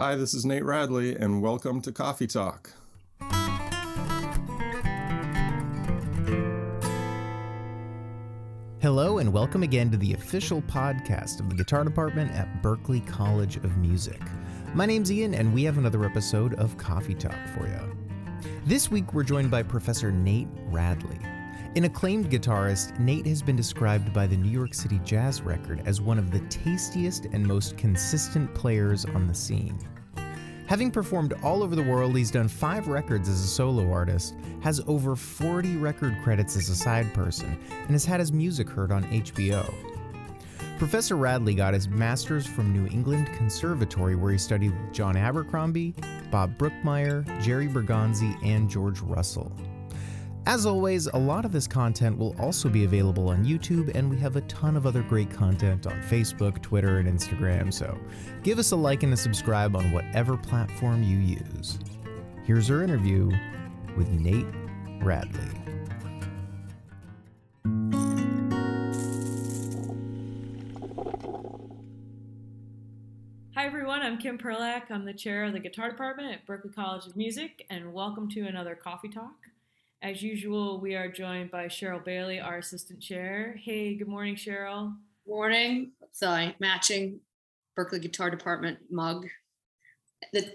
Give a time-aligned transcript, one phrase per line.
[0.00, 2.72] Hi, this is Nate Radley, and welcome to Coffee Talk.
[8.80, 13.56] Hello, and welcome again to the official podcast of the guitar department at Berklee College
[13.56, 14.18] of Music.
[14.72, 17.94] My name's Ian, and we have another episode of Coffee Talk for you.
[18.64, 21.18] This week, we're joined by Professor Nate Radley.
[21.76, 26.00] An acclaimed guitarist, Nate has been described by the New York City Jazz Record as
[26.00, 29.78] one of the tastiest and most consistent players on the scene.
[30.66, 34.80] Having performed all over the world, he's done five records as a solo artist, has
[34.88, 39.04] over 40 record credits as a side person, and has had his music heard on
[39.04, 39.72] HBO.
[40.76, 45.94] Professor Radley got his master's from New England Conservatory, where he studied with John Abercrombie,
[46.32, 49.52] Bob Brookmeyer, Jerry Bergonzi, and George Russell.
[50.50, 54.16] As always, a lot of this content will also be available on YouTube, and we
[54.16, 57.96] have a ton of other great content on Facebook, Twitter, and Instagram, so
[58.42, 61.78] give us a like and a subscribe on whatever platform you use.
[62.42, 63.30] Here's our interview
[63.96, 64.48] with Nate
[65.00, 65.40] Radley.
[73.54, 74.90] Hi everyone, I'm Kim Perlak.
[74.90, 78.48] I'm the chair of the guitar department at Berklee College of Music, and welcome to
[78.48, 79.49] another Coffee Talk.
[80.02, 83.54] As usual, we are joined by Cheryl Bailey, our assistant chair.
[83.62, 84.94] Hey, good morning, Cheryl.
[85.28, 85.92] Morning.
[86.12, 87.20] Sorry, matching
[87.78, 89.26] Berklee Guitar Department mug.
[90.32, 90.54] The,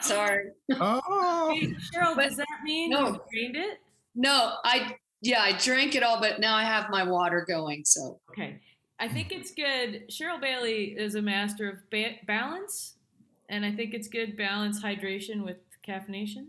[0.00, 0.50] sorry.
[0.78, 3.08] Oh, Hey, Cheryl, does that mean No.
[3.08, 3.78] you drained it?
[4.14, 7.84] No, I yeah, I drank it all, but now I have my water going.
[7.84, 8.60] So Okay.
[8.98, 10.08] I think it's good.
[10.10, 12.96] Cheryl Bailey is a master of ba- balance,
[13.48, 16.48] and I think it's good balance hydration with caffeination.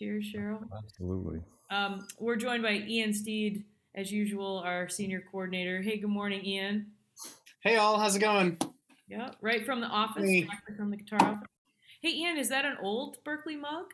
[0.00, 0.62] Cheers, Cheryl.
[0.82, 1.40] absolutely.
[1.70, 5.82] Um, we're joined by Ian Steed, as usual, our senior coordinator.
[5.82, 6.86] Hey, good morning, Ian.
[7.62, 8.56] Hey all, how's it going?
[9.08, 10.48] Yeah, right from the office, Hey.
[10.78, 11.48] from the guitar office.
[12.00, 13.92] Hey, Ian, is that an old Berklee mug?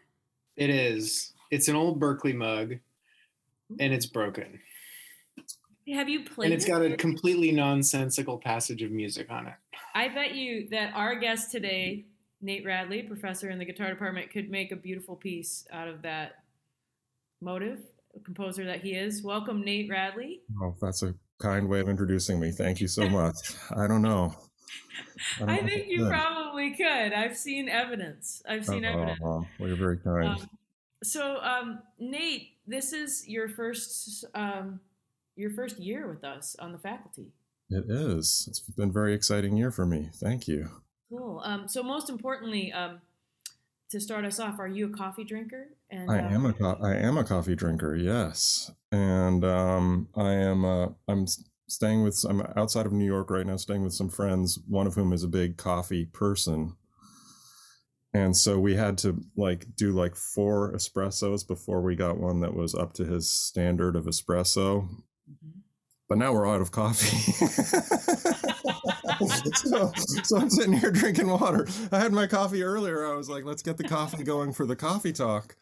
[0.56, 1.32] It is.
[1.50, 2.74] It's an old Berklee mug,
[3.80, 4.60] and it's broken.
[5.92, 6.68] Have you played And it's it?
[6.68, 9.54] got a completely nonsensical passage of music on it.
[9.92, 12.04] I bet you that our guest today,
[12.40, 16.42] Nate Radley, professor in the guitar department, could make a beautiful piece out of that
[17.40, 17.80] motive.
[18.24, 19.22] Composer that he is.
[19.22, 20.40] Welcome, Nate Radley.
[20.62, 22.50] Oh, that's a kind way of introducing me.
[22.50, 23.36] Thank you so much.
[23.76, 24.34] I don't know.
[25.38, 26.08] don't I know think you could.
[26.08, 27.12] probably could.
[27.12, 28.42] I've seen evidence.
[28.48, 29.18] I've seen Oh, evidence.
[29.20, 30.28] well, you're very kind.
[30.40, 30.48] Um,
[31.04, 34.80] so, um, Nate, this is your first um,
[35.36, 37.26] your first year with us on the faculty.
[37.68, 38.46] it is.
[38.48, 40.08] It's been a very exciting year for me.
[40.14, 40.70] Thank you.
[41.08, 41.40] Cool.
[41.44, 43.00] Um, so, most importantly, um,
[43.90, 45.68] to start us off, are you a coffee drinker?
[45.90, 47.94] And I uh, am a co- I am a coffee drinker.
[47.94, 50.64] Yes, and um, I am.
[50.64, 51.26] Uh, I'm
[51.68, 52.24] staying with.
[52.28, 54.58] I'm outside of New York right now, staying with some friends.
[54.66, 56.74] One of whom is a big coffee person,
[58.12, 62.54] and so we had to like do like four espressos before we got one that
[62.54, 64.88] was up to his standard of espresso.
[65.30, 65.60] Mhm.
[66.08, 67.16] But now we're out of coffee.
[69.54, 71.66] so, so I'm sitting here drinking water.
[71.92, 73.06] I had my coffee earlier.
[73.06, 75.56] I was like, let's get the coffee going for the coffee talk.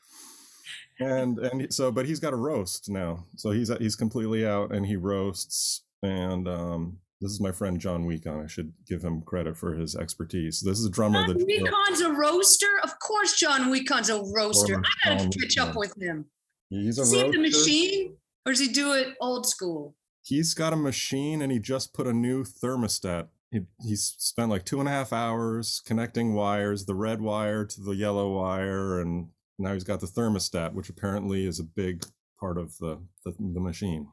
[1.01, 3.27] And and so, but he's got a roast now.
[3.37, 5.83] So he's he's completely out and he roasts.
[6.03, 8.45] And um, this is my friend John Wikan.
[8.45, 10.61] I should give him credit for his expertise.
[10.61, 12.69] This is a drummer John Wikan's a roaster.
[12.83, 14.77] Of course, John Wikan's a roaster.
[14.77, 16.27] I gotta John catch up with him.
[16.69, 18.17] he's a Is he the machine,
[18.47, 19.97] or does he do it old school?
[20.25, 23.29] he's got a machine and he just put a new thermostat.
[23.55, 27.81] He, he's spent like two and a half hours connecting wires, the red wire to
[27.81, 29.29] the yellow wire, and
[29.61, 32.05] now he's got the thermostat, which apparently is a big
[32.41, 34.09] part of the, the, the machine.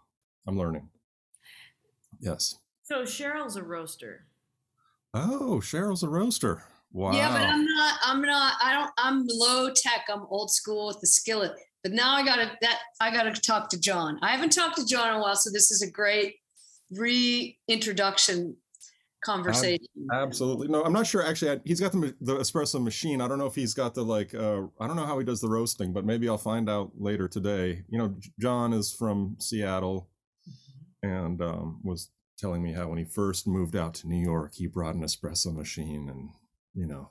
[0.47, 0.89] I'm learning.
[2.19, 2.59] Yes.
[2.83, 4.27] So, Cheryl's a roaster.
[5.15, 6.63] Oh, Cheryl's a roaster.
[6.91, 7.13] Wow.
[7.13, 7.99] Yeah, but I'm not.
[8.03, 8.53] I'm not.
[8.61, 8.91] I don't.
[8.99, 10.05] I'm low tech.
[10.07, 11.53] I'm old school with the skillet.
[11.83, 14.19] But now I gotta that I gotta talk to John.
[14.21, 16.35] I haven't talked to John in a while, so this is a great
[16.91, 18.57] reintroduction
[19.23, 19.85] conversation.
[20.11, 20.67] Absolutely.
[20.67, 21.25] No, I'm not sure.
[21.25, 23.21] Actually, I, he's got the, the espresso machine.
[23.21, 24.33] I don't know if he's got the like.
[24.33, 27.27] Uh, I don't know how he does the roasting, but maybe I'll find out later
[27.27, 27.83] today.
[27.89, 30.09] You know, John is from Seattle,
[31.03, 34.67] and um, was telling me how when he first moved out to New York, he
[34.67, 36.29] brought an espresso machine, and
[36.73, 37.09] you know,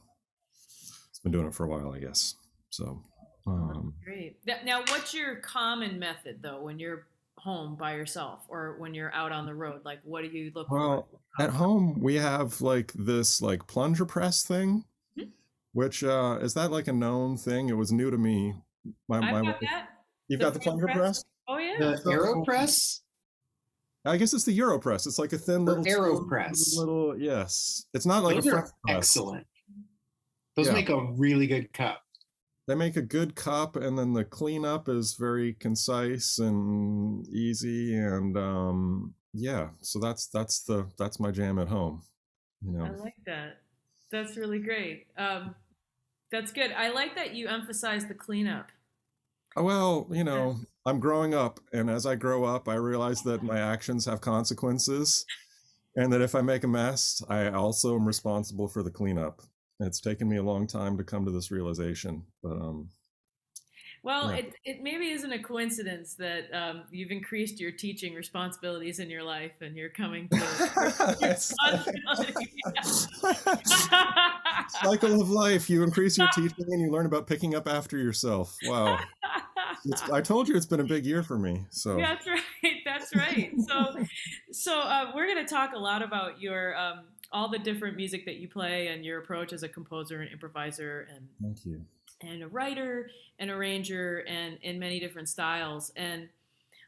[1.11, 2.35] he's been doing it for a while, I guess.
[2.71, 3.03] So,
[3.47, 4.39] um, Great.
[4.65, 7.06] Now, what's your common method though when you're
[7.43, 9.81] home by yourself or when you're out on the road?
[9.85, 11.43] Like, what do you look Well, for?
[11.43, 14.85] at home we have like this like plunger press thing,
[15.19, 15.31] Mhm.
[15.73, 17.69] which uh, is that like a known thing?
[17.69, 18.55] It was new to me.
[19.09, 19.89] My, I've my got that.
[20.29, 20.97] You've The got the plunger press?
[20.97, 21.25] press?
[21.49, 21.77] Oh yeah.
[21.79, 23.01] The So- AeroPress?
[24.07, 25.07] I guess it's the AeroPress.
[25.07, 26.77] It's like a thin Or little AeroPress.
[26.77, 27.85] Little yes.
[27.93, 28.97] It's not like Those a are French press.
[28.97, 29.47] excellent.
[30.57, 30.73] Those Yeah.
[30.73, 32.03] make a really good cup.
[32.70, 38.37] They make a good cup and then the cleanup is very concise and easy and
[38.37, 42.00] um yeah so that's that's the that's my jam at home
[42.64, 43.58] you know I like that.
[44.12, 45.06] That's really great.
[45.17, 45.55] Um,
[46.31, 46.72] that's good.
[46.72, 48.69] I like that you emphasize the cleanup.
[49.56, 53.43] Oh, well you know i'm growing up and as i grow up i realize that
[53.43, 55.26] my actions have consequences
[55.96, 59.43] and that if i make a mess i also am responsible for the cleanup
[59.81, 62.88] it's taken me a long time to come to this realization but um
[64.03, 64.37] Well, Yeah.
[64.38, 69.23] it, it maybe isn't a coincidence that um, you've increased your teaching responsibilities in your
[69.23, 70.38] life and you're coming to
[71.21, 72.62] responsibility.
[74.69, 78.56] cycle of life you increase your teaching and you learn about picking up after yourself
[78.67, 78.97] wow
[79.85, 82.43] it's, i told you it's been a big year for me so that's right.
[83.00, 83.52] That's right.
[83.69, 84.05] So,
[84.52, 87.00] so uh, we're going to talk a lot about your um,
[87.32, 91.08] all the different music that you play and your approach as a composer and improviser
[91.14, 91.85] and thank you
[92.23, 93.08] and a writer,
[93.38, 95.91] an arranger, and in many different styles.
[95.97, 96.29] And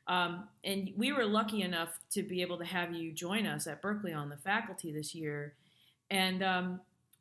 [0.08, 3.80] um, and we were lucky enough to be able to have you join us at
[3.80, 5.54] Berklee on the faculty this year.
[6.10, 6.80] And um,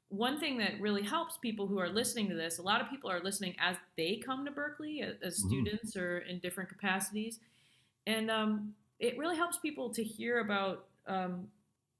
[0.10, 3.10] one thing that really helps people who are listening to this, a lot of people
[3.10, 5.48] are listening as they come to Berklee as, as Mhm.
[5.48, 7.40] students or in different capacities,
[8.08, 11.50] and um, it really helps people to hear about um,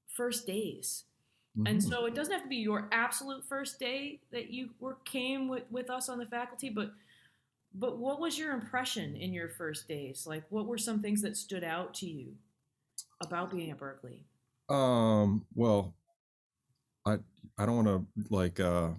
[0.08, 1.04] first days.
[1.66, 1.82] And Mhm.
[1.82, 5.64] so it doesn't have to be your absolute first day that you were came with,
[5.70, 6.92] with us on the faculty, but
[7.74, 10.26] but what was your impression in your first days?
[10.26, 12.36] Like what were some things that stood out to you
[13.20, 14.24] about being at Berklee?
[14.68, 15.94] Um, well,
[17.06, 17.18] I
[17.58, 18.90] I don't want to like uh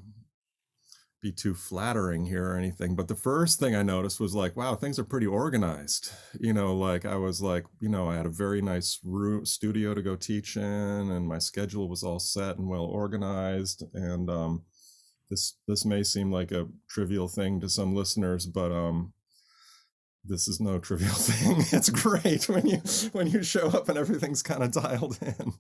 [1.24, 4.76] be too flattering here or anything, but the first thing I noticed was like, wow,
[4.76, 6.12] things are pretty organized.
[6.40, 9.94] You know, like I was like, you know, I had a very nice room studio
[9.94, 13.84] to go teach in, and my schedule was all set and well organized.
[13.94, 14.64] And um,
[15.30, 19.14] this this may seem like a trivial thing to some listeners, but um,
[20.26, 21.66] this is no trivial thing.
[21.72, 22.82] It's great when you
[23.14, 25.54] when you show up and everything's kind of dialed in.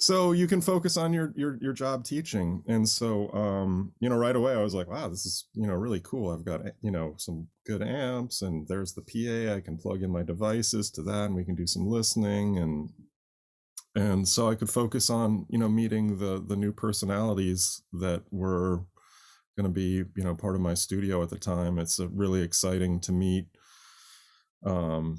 [0.00, 2.62] So you can focus on your your your job teaching.
[2.68, 5.74] And so um, you know, right away I was like, wow, this is, you know,
[5.74, 6.30] really cool.
[6.30, 9.56] I've got, you know, some good amps and there's the PA.
[9.56, 12.90] I can plug in my devices to that and we can do some listening and
[13.96, 18.84] and so I could focus on, you know, meeting the the new personalities that were
[19.56, 21.78] going to be, you know, part of my studio at the time.
[21.78, 23.46] It's uh really exciting to meet
[24.64, 25.18] um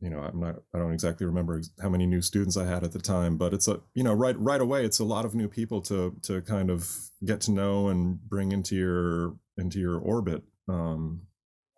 [0.00, 2.92] you know i'm not i don't exactly remember how many new students i had at
[2.92, 5.48] the time but it's a you know right right away it's a lot of new
[5.48, 6.90] people to to kind of
[7.24, 10.42] get to know and bring into your into your orbit.
[10.68, 11.22] Um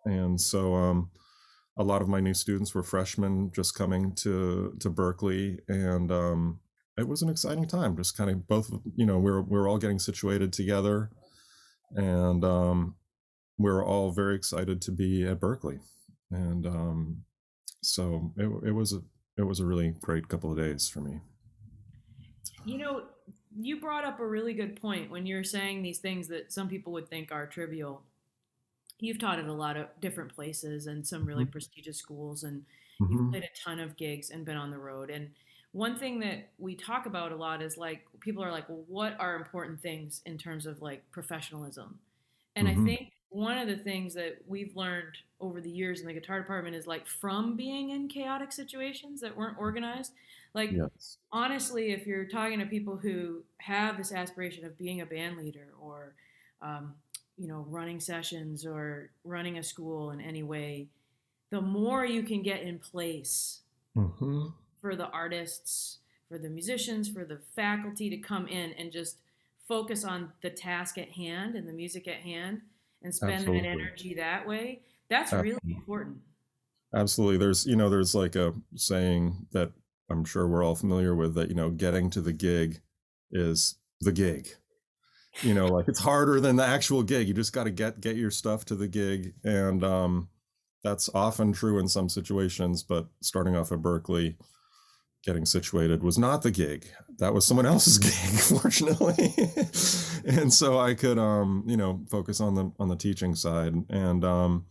[0.05, 1.11] and so um
[1.77, 6.59] a lot of my new students were freshmen just coming to to berklee and um
[6.97, 9.99] it was an exciting time just kind of both you know we're we're all getting
[9.99, 11.11] situated together
[11.95, 12.95] and um
[13.57, 15.79] we're all very excited to be at berklee.
[16.31, 17.23] And um
[17.81, 19.03] so it, it was a
[19.37, 21.21] it was a really great couple of days for me
[22.63, 23.09] You know,
[23.55, 26.91] you brought up a really good point when you're saying these things that some people
[26.93, 28.05] would think are trivial.
[28.99, 32.65] You've taught at a lot of different places and some really prestigious schools, and
[33.09, 33.31] you've Mhm.
[33.31, 35.11] played a ton of gigs and been on the road.
[35.11, 35.35] And
[35.73, 39.19] one thing that we talk about a lot is like people are like, well, what
[39.19, 42.01] are important things in terms of like professionalism?
[42.55, 42.69] And Mhm.
[42.69, 46.39] I think one of the things that we've learned over the years in the guitar
[46.39, 50.13] department is like from being in chaotic situations that weren't organized,
[50.53, 51.17] like yes.
[51.31, 55.73] honestly, if you're talking to people who have this aspiration of being a band leader
[55.79, 56.13] or,
[56.61, 56.93] um,
[57.37, 60.87] you know, running sessions or running a school in any way,
[61.49, 63.61] the more you can get in place
[63.93, 64.47] hmm
[64.79, 65.97] for the artists,
[66.29, 69.17] for the musicians, for the faculty to come in and just
[69.67, 72.61] focus on the task at hand and the music at hand
[73.03, 73.61] and spend Absolutely.
[73.61, 76.17] that energy that way, that's really important.
[76.93, 79.71] absolutely there's you know there's like a saying that
[80.09, 82.81] i'm sure we're all familiar with that you know getting to the gig
[83.31, 84.47] is the gig
[85.41, 88.15] you know like it's harder than the actual gig you just got to get get
[88.15, 90.29] your stuff to the gig and um
[90.83, 94.35] that's often true in some situations but starting off at berklee
[95.27, 96.87] getting situated was not the gig.
[97.19, 98.13] That was someone else's gig
[98.61, 99.35] fortunately.
[100.25, 103.73] And so i could um you know focus on the on the teaching side.
[103.89, 104.65] And um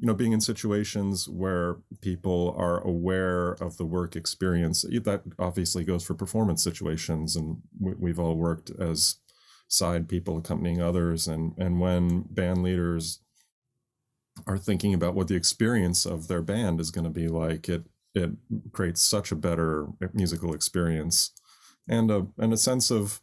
[0.00, 5.84] you know being in situations where people are aware of the work experience that obviously
[5.84, 7.36] goes for performance situations.
[7.36, 9.16] And we, we've all worked as
[9.68, 11.28] side people accompanying others.
[11.28, 13.20] And and when band leaders
[14.46, 17.84] are thinking about what the experience of their band is going to be like it
[18.14, 18.30] it
[18.72, 21.32] creates such a better musical experience
[21.88, 23.20] and a and a sense of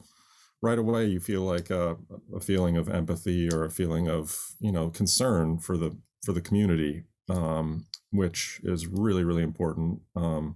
[0.62, 1.98] right away you feel like a,
[2.36, 6.42] a feeling of empathy or a feeling of you know concern for the for the
[6.42, 10.02] community um, which is really really important.
[10.16, 10.56] Um,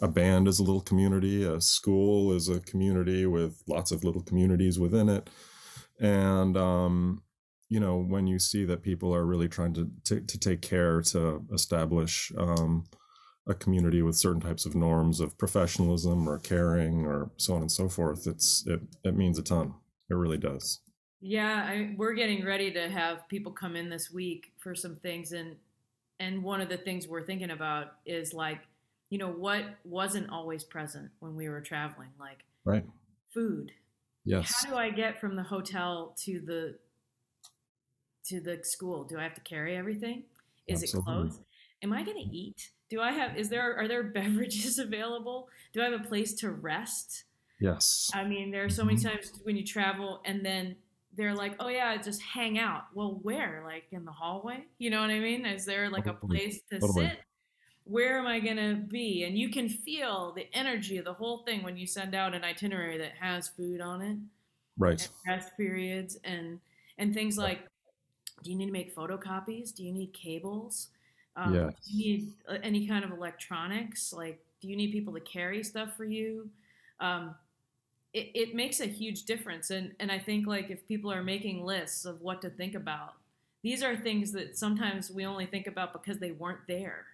[0.00, 4.22] a band is a little community a school is a community with lots of little
[4.22, 5.30] communities within it.
[6.00, 7.22] And um,
[7.68, 11.00] you know when you see that people are really trying to to, to take care
[11.02, 12.84] to establish um,
[13.46, 17.72] a community with certain types of norms of professionalism or caring or so on and
[17.72, 19.74] so forth it's it, it means a ton.
[20.10, 20.80] It really does.
[21.20, 25.32] Yeah I, we're getting ready to have people come in this week for some things
[25.32, 25.56] and
[26.20, 28.60] and one of the things we're thinking about is like
[29.10, 32.84] you know what wasn't always present when we were traveling like right.
[33.32, 33.72] food.
[34.24, 34.64] Yes.
[34.64, 36.78] How do i get from the hotel to the
[38.26, 39.04] to the school?
[39.04, 40.24] Do i have to carry everything?
[40.66, 41.12] Is Absolutely.
[41.12, 41.40] it closed
[41.84, 45.48] am i going to eat do i have is there are there beverages available?
[45.72, 47.24] Do i have a place to rest?
[47.60, 48.10] Yes.
[48.14, 49.12] I mean there are so many Mhm.
[49.12, 50.76] times when you travel and then
[51.16, 52.84] they're like oh yeah just hang out.
[52.94, 53.62] Well where?
[53.64, 54.64] Like in the hallway?
[54.78, 55.46] You know what i mean?
[55.46, 57.06] Is there like a place to Totally.
[57.06, 57.20] sit?
[57.84, 59.24] Where am i going to be?
[59.24, 62.42] And you can feel the energy of the whole thing when you send out an
[62.42, 64.16] itinerary that has food on it
[64.78, 65.06] right.
[65.26, 66.60] rest periods and
[66.98, 67.68] and things like
[68.42, 69.74] do you need to make photocopies?
[69.74, 70.88] Do you need cables
[71.36, 71.74] um, Yes.
[71.86, 75.62] do you need uh, any kind of electronics like do you need people to carry
[75.64, 76.48] stuff for you
[77.00, 77.34] um,
[78.12, 81.64] it, it makes a huge difference and and i think like if people are making
[81.64, 83.14] lists of what to think about
[83.62, 87.06] these are things that sometimes we only think about because they weren't there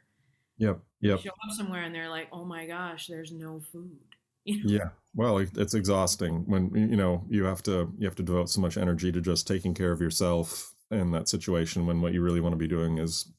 [0.58, 3.98] yep yep show up somewhere and they're like oh my gosh there's no food
[4.44, 4.72] you know?
[4.72, 8.60] yeah well it's exhausting when you know you have to you have to devote so
[8.60, 12.40] much energy to just taking care of yourself in that situation when what you really
[12.40, 13.32] want to be doing is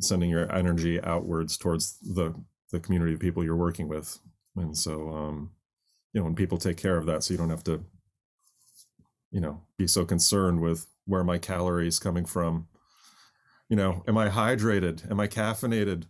[0.00, 2.34] sending your energy outwards towards the
[2.72, 4.18] the community of people you're working with.
[4.56, 5.50] And so um
[6.12, 7.84] you know when people take care of that so you don't have to
[9.30, 12.66] you know be so concerned with where my calories coming from.
[13.68, 15.10] You know am i hydrated?
[15.10, 16.04] Am i caffeinated?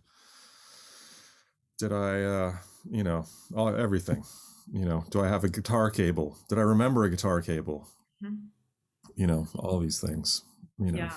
[1.77, 2.53] Did i uh
[2.89, 3.25] you know
[3.55, 4.23] all everything.
[4.71, 6.37] You know do i have a guitar cable?
[6.49, 7.87] Did i remember a guitar cable?
[8.23, 8.47] Mhm.
[9.15, 10.41] you know all these things
[10.79, 10.99] you know.
[10.99, 11.13] Yeah.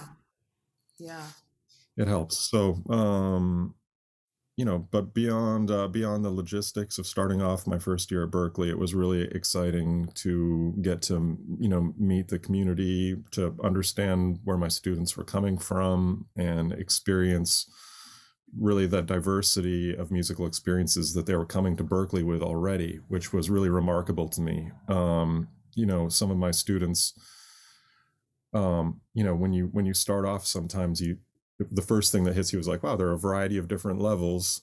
[0.98, 1.26] Yeah
[1.98, 2.38] it helps.
[2.50, 3.74] So um
[4.58, 8.30] you know but beyond uh, beyond the logistics of starting off my first year at
[8.30, 14.40] berklee it was really exciting to get to you know meet the community to understand
[14.44, 17.70] where my students were coming from and experience
[18.58, 23.32] really that diversity of musical experiences that they were coming to berklee with already which
[23.32, 24.70] was really remarkable to me.
[24.88, 27.14] Um you know some of my students
[28.52, 31.18] um you know when you when you start off sometimes you
[31.58, 34.00] the first thing that hits you is like wow there are a variety of different
[34.00, 34.62] levels.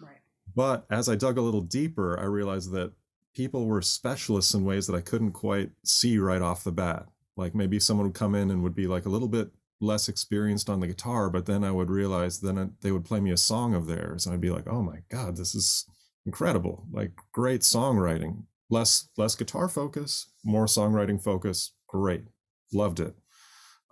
[0.00, 0.20] Right.
[0.54, 2.92] But as i dug a little deeper i realized that
[3.34, 7.06] people were specialists in ways that i couldn't quite see right off the bat.
[7.36, 10.70] Like maybe someone would come in and would be like a little bit less experienced
[10.70, 13.36] on the guitar but then i would realize then I- they would play me a
[13.36, 15.86] song of theirs and i'd be like oh my god this is
[16.26, 16.86] incredible.
[16.92, 18.44] Like great songwriting.
[18.70, 21.72] Less less guitar focus more songwriting focus.
[21.86, 22.24] Great.
[22.72, 23.14] Loved it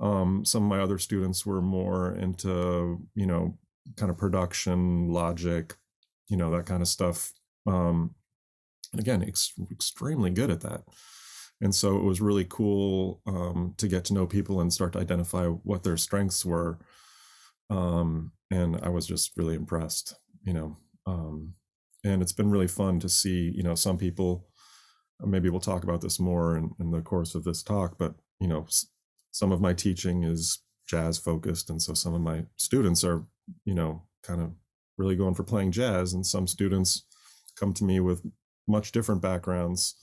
[0.01, 3.59] um, some of my other students were more into you know
[3.97, 5.77] kind of production logic
[6.29, 7.33] you know that kind of stuff.
[7.67, 8.15] Um,
[8.93, 10.83] and again ex- extremely good at that.
[11.63, 14.99] And so it was really cool um, to get to know people and start to
[14.99, 16.79] identify what their strengths were.
[17.69, 20.77] Um, and i was just really impressed you know
[21.07, 21.55] um,
[22.05, 24.47] and it's been really fun to see you know some people
[25.25, 28.49] maybe we'll talk about this more in, in the course of this talk but you
[28.49, 28.67] know
[29.31, 33.25] some of my teaching is jazz focused and so some of my students are
[33.65, 34.51] you know kind of
[34.99, 37.05] really going for playing jazz and some students
[37.57, 38.23] come to me with
[38.69, 39.95] much different backgrounds.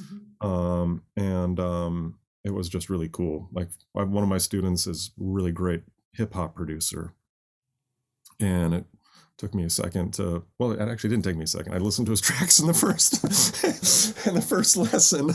[0.00, 0.46] Mhm.
[0.46, 3.48] um, and um, it was just really cool.
[3.52, 5.82] Like I- one of my students is a really great
[6.14, 7.14] hip hop producer.
[8.40, 8.86] And it
[9.36, 11.74] took me a second to well it actually didn't take me a second.
[11.74, 13.14] I listened to his tracks in the first
[14.26, 15.28] in the first lesson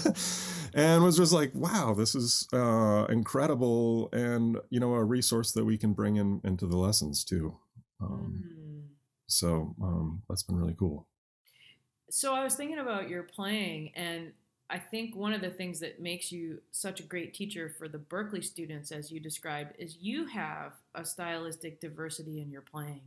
[0.75, 5.65] and was just like wow this is uh incredible and you know a resource that
[5.65, 7.57] we can bring in into the lessons too
[8.01, 8.95] um, Mm.
[9.27, 11.07] so um that's been really cool
[12.09, 14.33] So I was thinking about your playing, and
[14.69, 17.97] I think one of the things that makes you such a great teacher for the
[17.99, 23.01] Berklee students, as you described, is you have a stylistic diversity in your playing.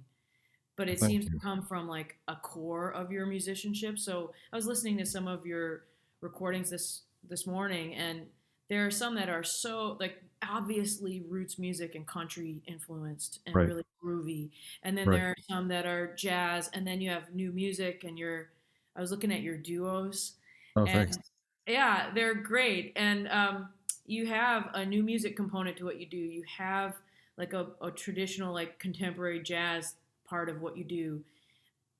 [0.77, 1.31] But it Thank seems you.
[1.31, 3.99] to come from like a core of your musicianship.
[3.99, 5.85] So I was listening to some of your
[6.23, 8.26] recordings this this morning, and
[8.68, 13.66] there are some that are so like obviously roots music and country influenced and Right.
[13.66, 14.50] really groovy
[14.85, 15.18] and then Right.
[15.18, 18.50] there are some that are jazz and then you have new music and you're
[18.94, 20.35] i was looking at your duos
[20.76, 21.18] oh and thanks
[21.66, 22.92] Yeah, they're great.
[22.97, 23.68] And um,
[24.06, 26.16] you have a new music component to what you do.
[26.16, 26.97] You have
[27.37, 29.94] like a, a traditional, like contemporary jazz
[30.25, 31.25] part of what you do.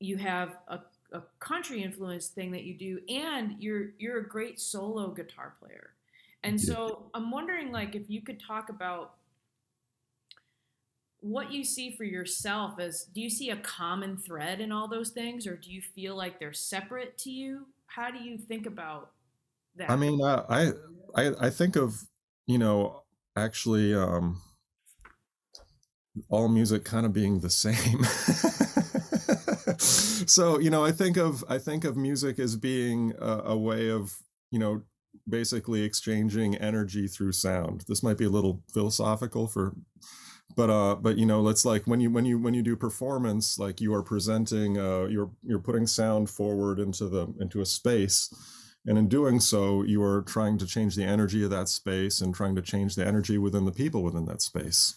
[0.00, 0.80] You have a,
[1.12, 5.91] a country influence thing that you do, and you're you're a great solo guitar player.
[6.45, 9.15] And so I'm wondering, like, if you could talk about
[11.21, 15.11] what you see for yourself as do you see a common thread in all those
[15.11, 19.11] things or do you feel like they're separate to you how do you think about
[19.79, 20.73] that I mean, uh, I
[21.15, 22.05] I I think of
[22.47, 23.03] you know
[23.37, 24.43] actually um,
[26.29, 28.05] all music kind of being the same.
[30.27, 33.91] so you know, I think of I think of music as being a, a way
[33.91, 34.17] of
[34.51, 34.83] you know
[35.29, 37.85] basically exchanging energy through sound.
[37.89, 39.75] This might be a little philosophical for
[40.57, 43.59] but uh but you know it's like when you when you when you do performance
[43.59, 48.33] like you are presenting uh you're you're putting sound forward into the into a space
[48.87, 52.35] and in doing so you are trying to change the energy of that space and
[52.35, 54.95] trying to change the energy within the people within that space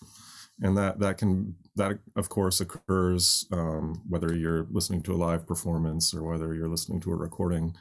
[0.61, 5.47] and that that can that of course occurs um, whether you're listening to a live
[5.47, 7.75] performance or whether you're listening to a recording.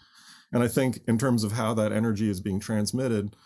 [0.52, 3.36] And i think in terms of how that energy is being transmitted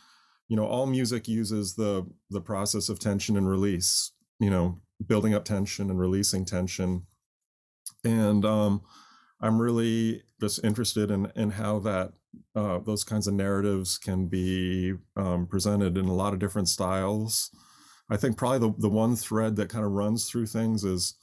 [0.49, 5.35] you know all music uses the the process of tension and release you know building
[5.35, 7.07] up tension and releasing tension.
[8.05, 8.83] And um
[9.41, 12.13] i'm really just interested in in how that
[12.55, 17.51] uh those kinds of narratives can be um, presented in a lot of different styles
[18.11, 21.15] i think probably the, the one thread that kind of runs through things is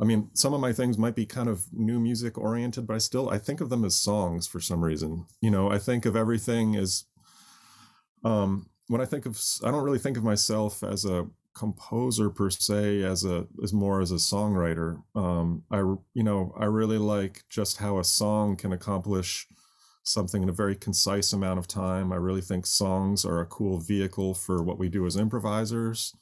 [0.00, 2.98] i mean some of my things might be kind of new music oriented but i
[2.98, 5.26] still i think of them as songs for some reason.
[5.40, 7.04] You know i think of everything as
[8.24, 12.48] um when i think of i don't really think of myself as a composer per
[12.48, 15.02] se as a as more as a songwriter.
[15.14, 15.78] Um i
[16.14, 19.46] you know i really like just how a song can accomplish
[20.02, 22.12] something in a very concise amount of time.
[22.12, 26.14] I really think songs are a cool vehicle for what we do as improvisers.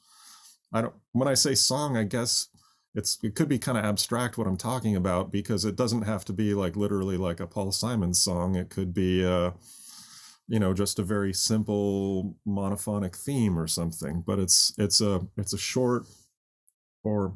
[0.73, 2.47] I don't when i say song i guess
[2.95, 6.23] it's it could be kind of abstract what i'm talking about because it doesn't have
[6.25, 8.55] to be like literally like a paul simon song.
[8.55, 9.51] It could be uh
[10.47, 15.53] you know just a very simple monophonic theme or something but it's it's a it's
[15.53, 16.05] a short
[17.03, 17.33] or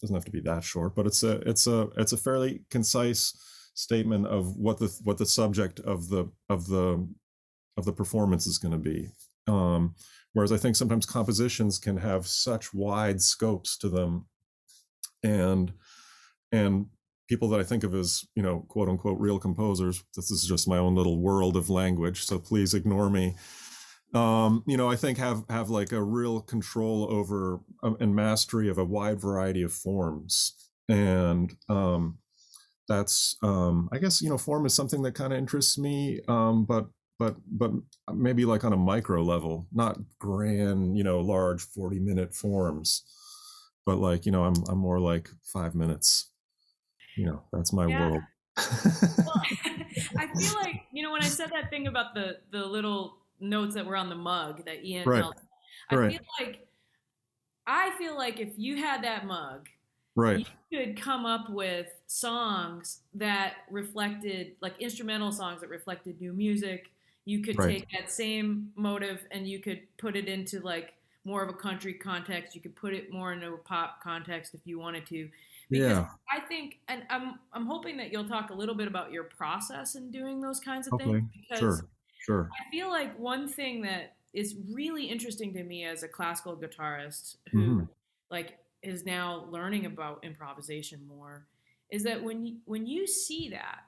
[0.00, 3.34] doesn't have to be that short but it's a it's a it's a fairly concise
[3.78, 7.08] statement of what the what the subject of the of the
[7.76, 9.08] of the performance is going to be.
[9.46, 9.94] Um
[10.34, 14.26] whereas i think sometimes compositions can have such wide scopes to them.
[15.22, 15.72] And
[16.52, 16.86] and
[17.28, 20.66] people that I think of as, you know, quote unquote real composers, this is just
[20.68, 23.36] my own little world of language, so please ignore me.
[24.14, 28.70] Um, you know, I think have have like a real control over um, and mastery
[28.70, 30.54] of a wide variety of forms,
[30.88, 32.18] and um,
[32.88, 36.64] that's um, I guess you know form is something that kind of interests me, um,
[36.64, 37.72] but but but
[38.14, 43.04] maybe like on a micro level, not grand, you know, large forty minute forms,
[43.86, 46.30] but like you know, I'm I'm more like five minutes
[47.16, 47.96] you know that's my Yeah.
[47.98, 48.24] world
[49.24, 49.42] well,
[50.18, 53.74] I feel like you know when I said that thing about the the little notes
[53.74, 55.24] that were on the mug that Ian Right.
[55.24, 55.34] held.
[55.90, 56.12] I Right.
[56.12, 56.68] feel like
[57.66, 59.68] I feel like if you had that mug,
[60.18, 66.32] right you could come up with songs that reflected like instrumental songs that reflected new
[66.32, 66.92] music.
[67.24, 67.74] You could Right.
[67.74, 71.94] take that same motive and you could put it into like more of a country
[71.94, 72.54] context.
[72.54, 75.30] You could put it more into a pop context if you wanted to.
[75.70, 79.12] Because yeah I think, and I'm I'm hoping that you'll talk a little bit about
[79.12, 83.18] your process in doing those kinds of okay things because sure sure I feel like
[83.18, 87.88] one thing that is really interesting to me as a classical guitarist who Mhm.
[88.30, 91.46] like is now learning about improvisation more
[91.90, 93.80] is that when you, when you see that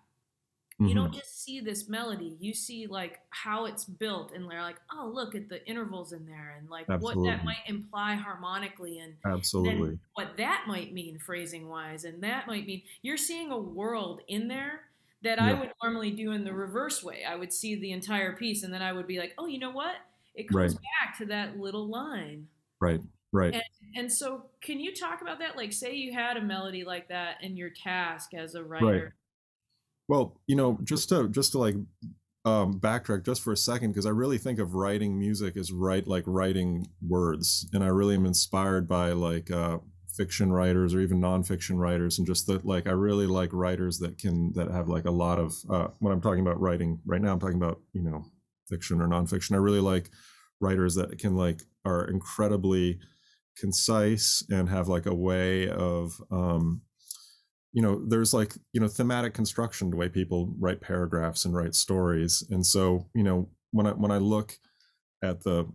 [0.78, 0.96] you mm-hmm.
[0.96, 5.10] don't just see this melody you see like how it's built and they're like oh
[5.12, 9.98] look at the intervals in there and like what that might imply harmonically and absolutely
[10.14, 14.48] what that might mean phrasing wise and that might mean you're seeing a world in
[14.48, 14.80] there
[15.22, 17.24] that I would normally do in the reverse way.
[17.28, 19.70] I would see the entire piece and then I would be like, "Oh, you know
[19.70, 19.96] what?
[20.34, 20.82] It comes Right.
[21.00, 22.48] back to that little line."
[22.80, 23.62] right right And
[23.96, 27.42] and so can you talk about that like say you had a melody like that
[27.42, 28.86] in your task as a writer.
[28.86, 29.04] Right.
[30.08, 31.76] well you know just to just to like
[32.44, 36.06] um backtrack just for a second because i really think of writing music as write
[36.06, 39.78] like writing words and i really am inspired by like uh
[40.16, 44.18] fiction writers or even nonfiction writers and just that like i really like writers that
[44.18, 47.32] can that have like a lot of uh when i'm talking about writing right now
[47.32, 48.24] i'm talking about you know
[48.68, 50.10] fiction or nonfiction i really like
[50.60, 52.98] writers that can like are incredibly
[53.60, 56.80] concise and have like a way of um
[57.72, 61.74] you know there's like you know thematic construction the way people write paragraphs and write
[61.74, 62.42] stories.
[62.50, 64.54] And so you know when i when i look
[65.22, 65.70] at the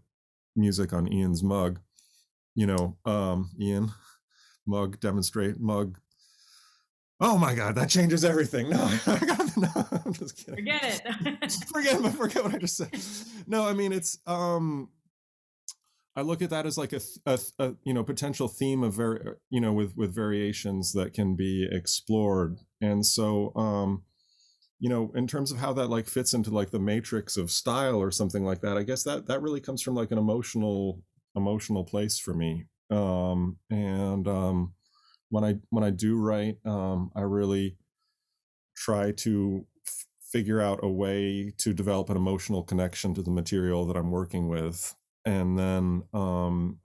[0.55, 1.79] music on ian's mug
[2.55, 3.91] you know um ian
[4.65, 5.99] mug demonstrate mug.
[7.21, 8.69] Oh my god that changes everything.
[8.69, 9.69] No, I got, no
[10.05, 10.55] i'm just kidding.
[10.55, 11.51] Forget it.
[11.73, 12.89] forget forget what i just said.
[13.47, 14.89] No i mean it's um
[16.15, 19.19] I look at that as like a, a, a, you know potential theme of very
[19.49, 22.57] you know with with variations that can be explored.
[22.81, 24.03] And so um
[24.79, 27.97] you know in terms of how that like fits into like the matrix of style
[27.97, 31.01] or something like that i guess that that really comes from like an emotional
[31.35, 32.65] emotional place for me.
[32.89, 34.73] Um and um
[35.29, 37.77] when i when i do write um i really
[38.75, 39.65] try to
[40.31, 44.47] figure out a way to develop an emotional connection to the material that i'm working
[44.47, 44.95] with
[45.25, 46.79] and then um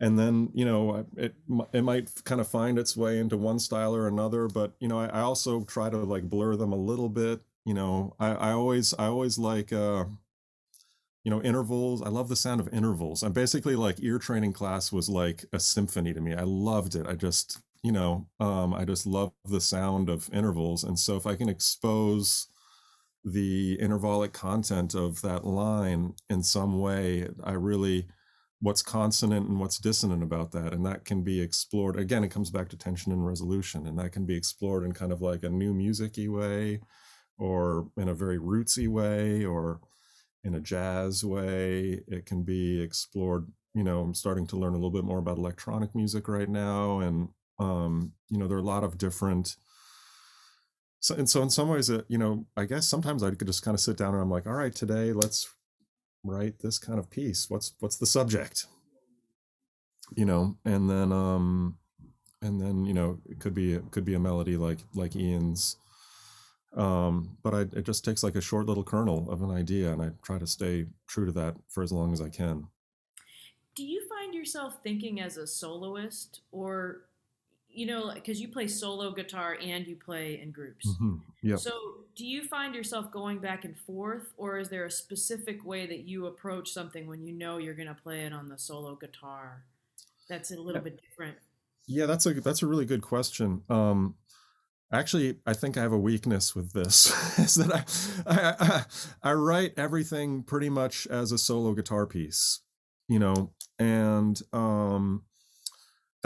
[0.00, 1.34] and then you know it
[1.72, 4.98] it might kind of find its way into one style or another but you know
[4.98, 8.52] i, I also try to like blur them a little bit you know i, I
[8.52, 10.04] always i always like uh
[11.24, 14.92] you know intervals i love the sound of intervals and basically like ear training class
[14.92, 18.84] was like a symphony to me i loved it i just you know um i
[18.84, 22.48] just love the sound of intervals and so if i can expose
[23.26, 27.28] the intervallic content of that line in some way.
[27.42, 28.06] I really
[28.60, 31.96] what's consonant and what's dissonant about that and that can be explored.
[31.96, 35.12] Again it comes back to tension and resolution and that can be explored in kind
[35.12, 36.80] of like a new musicy way
[37.36, 39.80] or in a very rootsy way or
[40.44, 42.00] in a jazz way.
[42.06, 45.36] It can be explored you know i'm starting to learn a little bit more about
[45.36, 49.56] electronic music right now and um you know there are a lot of different
[51.00, 53.62] so and so in some ways it you know i guess sometimes i could just
[53.62, 55.48] kind of sit down and i'm like all right today let's
[56.26, 57.48] write this kind of piece.
[57.48, 58.66] What's what's the subject?
[60.14, 61.78] You know and then um
[62.42, 65.76] and then you know it could be it could be a melody like like ian's
[66.76, 70.00] um but I, it just takes like a short little kernel of an idea and
[70.00, 72.68] i try to stay true to that for as long as i can.
[73.74, 77.08] Do you find yourself thinking as a soloist or
[77.76, 80.88] you know, because you play solo guitar and you play in groups.
[80.88, 81.16] mm-hmm.
[81.42, 81.70] yeah So,
[82.16, 86.08] do you find yourself going back and forth, or is there a specific way that
[86.08, 89.64] you approach something when you know you're going to play it on the solo guitar
[90.28, 91.36] that's a little bit different?
[91.86, 94.16] yeah that's a that's a really good question um
[94.92, 97.72] actually i think i have a weakness with this is that
[98.26, 102.60] I, I i i write everything pretty much as a solo guitar piece
[103.08, 105.22] you know and um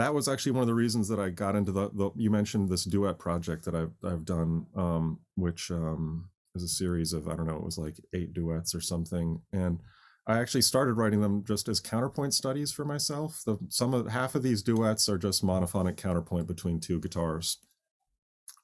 [0.01, 2.69] that was actually one of the reasons that I got into the, the you mentioned
[2.69, 7.35] this duet project that I've I've done, um, which um, is a series of I
[7.35, 9.79] don't know, it was like eight duets or something, and
[10.25, 13.43] I actually started writing them just as counterpoint studies for myself.
[13.45, 17.59] The some of half of these duets are just monophonic counterpoint between two guitars,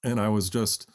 [0.04, 0.90] and I was just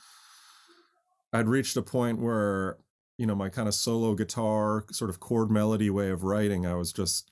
[1.32, 2.78] I'd reached a point where
[3.16, 6.74] you know my kind of solo guitar sort of chord melody way of writing, I
[6.74, 7.30] was just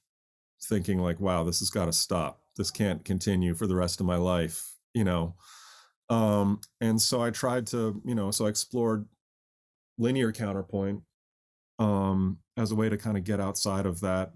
[0.63, 4.07] thinking like, wow, this has got to stop this can't continue for the rest of
[4.07, 5.35] my life you know?
[6.09, 9.07] Um and so i tried to you know so i explored
[9.97, 11.03] linear counterpoint
[11.79, 14.33] um as a way to kind of get outside of that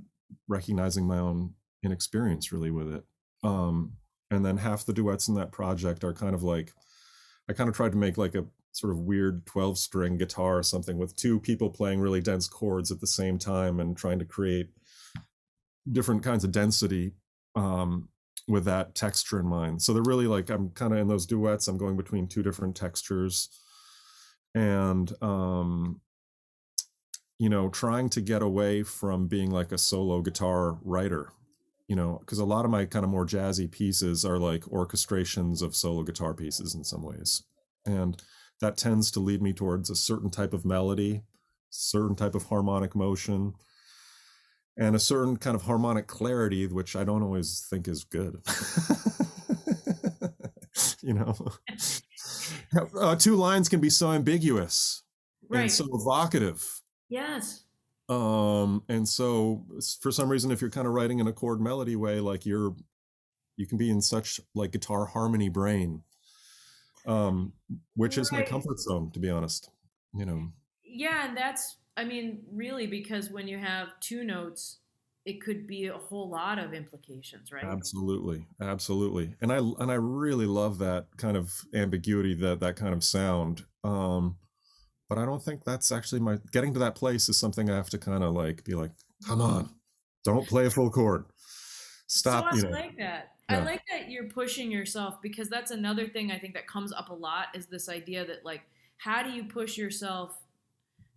[0.49, 3.05] recognizing my own inexperience really with it.
[3.43, 3.95] Um
[4.31, 6.73] and then half the duets in that project are kind of like
[7.49, 10.63] i kind of tried to make like a sort of weird 12 string guitar or
[10.63, 14.25] something with two people playing really dense chords at the same time and trying to
[14.25, 14.71] create
[15.91, 17.13] different kinds of density
[17.57, 18.09] um,
[18.47, 19.83] with that texture in mind.
[19.83, 21.69] So they're really like I'm kind of in those duets.
[21.69, 23.49] I'm going between two different textures,
[24.55, 26.01] and um,
[27.39, 31.33] you know, trying to get away from being like a solo guitar writer.
[31.89, 35.61] You know, because a lot of my kind of more jazzy pieces are like orchestrations
[35.61, 37.43] of solo guitar pieces in some ways,
[37.87, 38.23] and
[38.61, 41.23] that tends to lead me towards a certain type of melody,
[41.69, 43.55] certain type of harmonic motion
[44.77, 48.41] and a certain kind of harmonic clarity, which I don't always think is good.
[51.03, 51.35] you know,
[53.01, 55.03] uh, two lines can be so ambiguous
[55.49, 55.63] Right.
[55.63, 56.65] and so evocative.
[57.09, 57.63] yes.
[58.09, 59.65] Um, and so
[60.03, 62.75] for some reason, if you're kind of writing in a chord melody way, like you're,
[63.57, 66.03] you can be in such like guitar harmony brain,
[67.07, 67.53] um,
[67.97, 68.49] which is my Right.
[68.49, 69.71] comfort zone, to be honest.
[70.15, 70.49] You know,
[70.85, 74.79] Yeah, and that's I mean, really because when you have two notes,
[75.25, 77.65] it could be a whole lot of implications, right?
[77.65, 82.93] Absolutely, absolutely, and I and I really love that kind of ambiguity, that that kind
[82.93, 83.65] of sound.
[83.85, 84.37] Um,
[85.09, 87.91] but I don't think that's actually my getting to that place is something I have
[87.91, 88.91] to kind of like be like,
[89.27, 89.71] come on,
[90.25, 91.25] don't play a full chord,
[92.07, 92.51] stop.
[92.51, 93.31] so you I know, like that.
[93.49, 97.11] I like that you're pushing yourself because that's another thing I think that comes up
[97.11, 98.63] a lot is this idea that like
[98.97, 100.39] how do you push yourself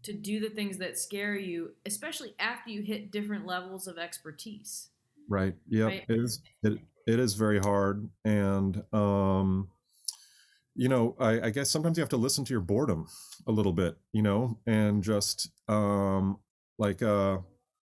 [0.03, 4.89] to do the things that scare you, especially after you hit different levels of expertise.
[5.29, 5.55] Right.
[5.67, 5.85] Yeah.
[5.85, 6.05] Right.
[6.07, 6.41] It is.
[6.63, 9.69] It it is very hard, and um,
[10.75, 13.07] you know, I, I guess sometimes you have to listen to your boredom
[13.47, 16.37] a little bit, you know, and just um,
[16.77, 17.37] like uh,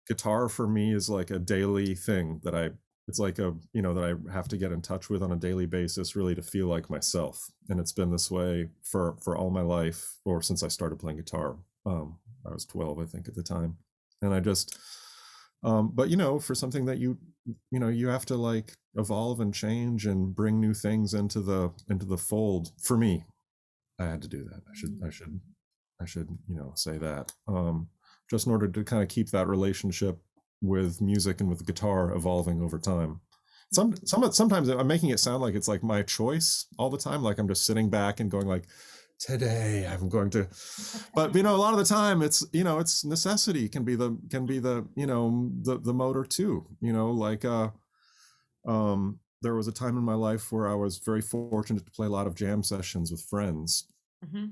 [0.07, 2.71] guitar for me is like a daily thing that I.
[3.07, 5.35] It's like a you know that I have to get in touch with on a
[5.35, 9.49] daily basis, really to feel like myself, and it's been this way for for all
[9.49, 11.55] my life, or since I started playing guitar.
[11.85, 13.77] Um, I was twelve, I think, at the time,
[14.21, 14.77] and I just
[15.63, 17.17] um, but you know for something that you
[17.71, 21.71] you know you have to like evolve and change and bring new things into the
[21.89, 22.71] into the fold.
[22.81, 23.25] For me
[23.99, 24.61] i had to do that.
[24.69, 25.39] I should i should
[26.01, 27.33] i should you know say that.
[27.47, 27.89] Um
[28.29, 30.19] just in order to kind of keep that relationship
[30.61, 33.21] with music and with guitar evolving over time.
[33.73, 37.21] Some some sometimes i'm making it sound like it's like my choice all the time.
[37.21, 38.65] Like i'm just sitting back and going like
[39.19, 39.87] today.
[39.89, 40.47] I'm going to
[41.15, 43.95] but you know a lot of the time it's you know it's necessity can be
[43.95, 47.69] the can be the you know the the motor too you know like uh
[48.65, 52.07] um there was a time in my life where i was very fortunate to play
[52.07, 53.85] a lot of jam sessions with friends.
[54.31, 54.45] Hmm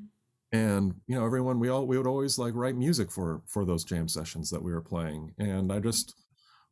[0.53, 3.83] and you know everyone we all we would always like write music for for those
[3.83, 5.33] jam sessions that we were playing.
[5.37, 6.15] And i just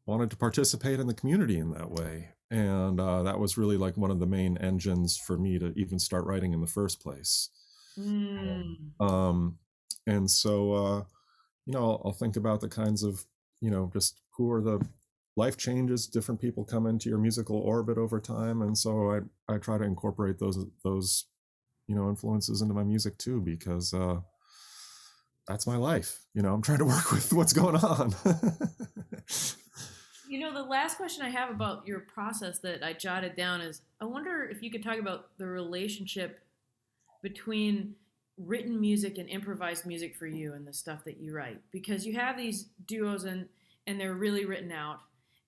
[0.06, 2.30] wanted to participate in the community in that way.
[2.52, 5.98] And uh, that was really like one of the main engines for me to even
[5.98, 7.50] start writing in the first place
[7.98, 9.00] Mm.
[9.00, 9.58] um
[10.06, 11.04] and so uh
[11.66, 13.26] you know I'll, I'll think about the kinds of
[13.62, 14.86] you know just who are the
[15.38, 19.58] life changes different people come into your musical orbit over time and so i i
[19.58, 21.26] try to incorporate those those
[21.88, 24.20] you know influences into my music too because uh
[25.48, 28.14] that's my life you know i'm trying to work with what's going on
[30.28, 33.82] You know, the last question I have about your process that I jotted down is
[34.02, 36.40] I wonder if you could talk about the relationship
[37.26, 37.96] between
[38.38, 42.14] written music and improvised music for you and the stuff that you write because you
[42.14, 43.48] have these duos and
[43.88, 45.00] and they're really written out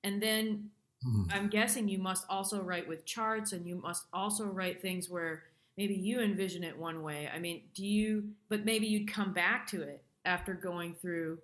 [0.04, 0.70] and then
[1.04, 1.26] Hmm.
[1.30, 5.44] I'm guessing you must also write with charts and you must also write things where
[5.78, 7.30] maybe you envision it one way.
[7.32, 11.38] I mean, do you, but maybe you'd come back to it after going through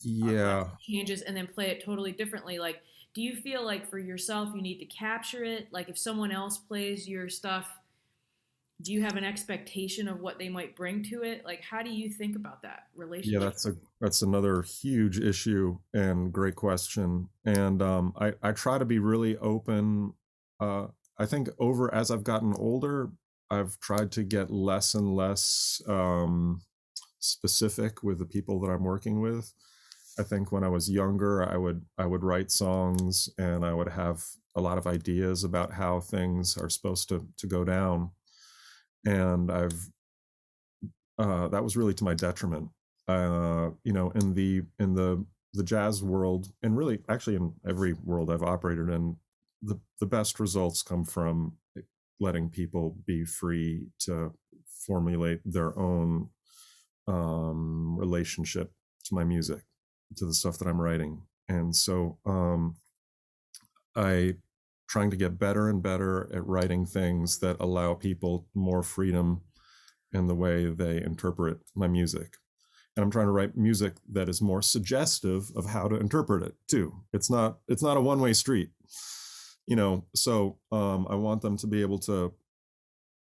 [0.00, 2.58] yeah changes and then play it totally differently.
[2.58, 2.82] Like,
[3.14, 5.68] do you feel like for yourself you need to capture it?
[5.72, 7.70] Like, if someone else plays your stuff,
[8.82, 11.44] do you have an expectation of what they might bring to it?
[11.44, 13.40] Like, how do you think about that relationship?
[13.40, 17.28] Yeah, that's a that's another huge issue and great question.
[17.44, 20.14] And um, I I try to be really open.
[20.60, 23.10] Uh, I think over as I've gotten older,
[23.50, 26.62] I've tried to get less and less um,
[27.20, 29.52] specific with the people that I'm working with.
[30.18, 33.88] I think when I was younger, I would I would write songs and I would
[33.88, 34.24] have
[34.56, 38.10] a lot of ideas about how things are supposed to to go down,
[39.04, 39.90] and I've
[41.18, 42.68] uh, that was really to my detriment.
[43.06, 47.92] Uh, you know, in the in the the jazz world, and really actually in every
[47.92, 49.16] world I've operated in,
[49.62, 51.54] the the best results come from
[52.20, 54.32] letting people be free to
[54.86, 56.28] formulate their own
[57.06, 58.72] um, relationship
[59.04, 59.62] to my music,
[60.16, 62.76] to the stuff that I'm writing, and so um,
[63.94, 64.34] I
[64.88, 69.42] trying to get better and better at writing things that allow people more freedom
[70.12, 72.36] in the way they interpret my music.
[72.96, 76.54] And I'm trying to write music that is more suggestive of how to interpret it
[76.68, 76.94] too.
[77.12, 78.70] It's not it's not a one-way street.
[79.66, 82.32] You know, so um, I want them to be able to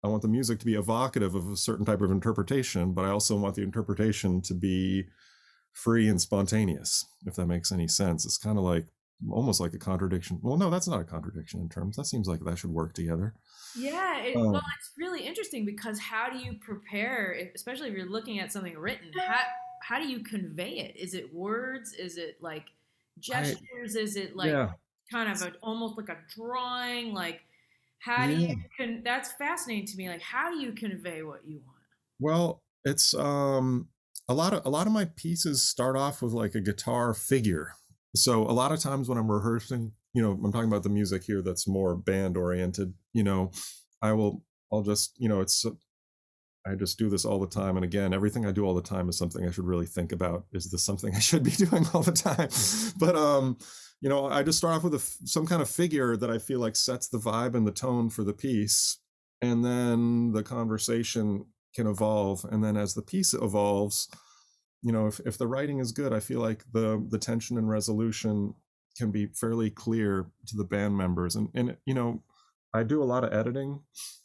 [0.05, 3.11] I want the music to be evocative of a certain type of interpretation, but I
[3.11, 5.07] also want the interpretation to be
[5.73, 8.25] free and spontaneous, if that makes any sense.
[8.25, 8.87] It's kind of like
[9.31, 10.38] almost like a contradiction.
[10.42, 11.96] Well, no, that's not a contradiction in terms.
[11.96, 13.35] That seems like that should work together.
[13.76, 18.11] Yeah, it, Um, well, it's really interesting because how do you prepare, especially if you're
[18.11, 19.11] looking at something written?
[19.16, 19.40] How
[19.83, 20.96] how do you convey it?
[20.96, 21.92] Is it words?
[21.92, 22.66] Is it like
[23.18, 23.94] gestures?
[23.94, 24.72] Is it like yeah.
[25.12, 27.14] kind of a, almost like a drawing?
[27.14, 27.40] Like
[27.98, 28.48] how do Yeah.
[28.48, 29.02] you can?
[29.02, 30.09] That's fascinating to me.
[30.09, 31.79] Like how do you convey what you want?
[32.20, 33.88] Well, it's um
[34.29, 37.72] a lot of a lot of my pieces start off with like a guitar figure.
[38.16, 41.24] So a lot of times when I'm rehearsing, you know, I'm talking about the music
[41.24, 43.50] here that's more band oriented, you know,
[44.02, 45.64] I will I'll just, you know, it's
[46.66, 49.09] I just do this all the time and again, everything I do all the time
[49.09, 50.46] is something I should really think about.
[50.52, 52.48] Is this something I should be doing all the time?
[52.98, 53.59] But um
[54.02, 56.61] you know, I just start off with a some kind of figure that I feel
[56.61, 58.98] like sets the vibe and the tone for the piece
[59.40, 64.09] and then the conversation can evolve and then as the piece evolves
[64.83, 67.69] you know if, if the writing is good i feel like the the tension and
[67.69, 68.55] resolution
[68.97, 71.37] can be fairly clear to the band members.
[71.37, 72.23] And and you know
[72.75, 73.81] i do a lot of editing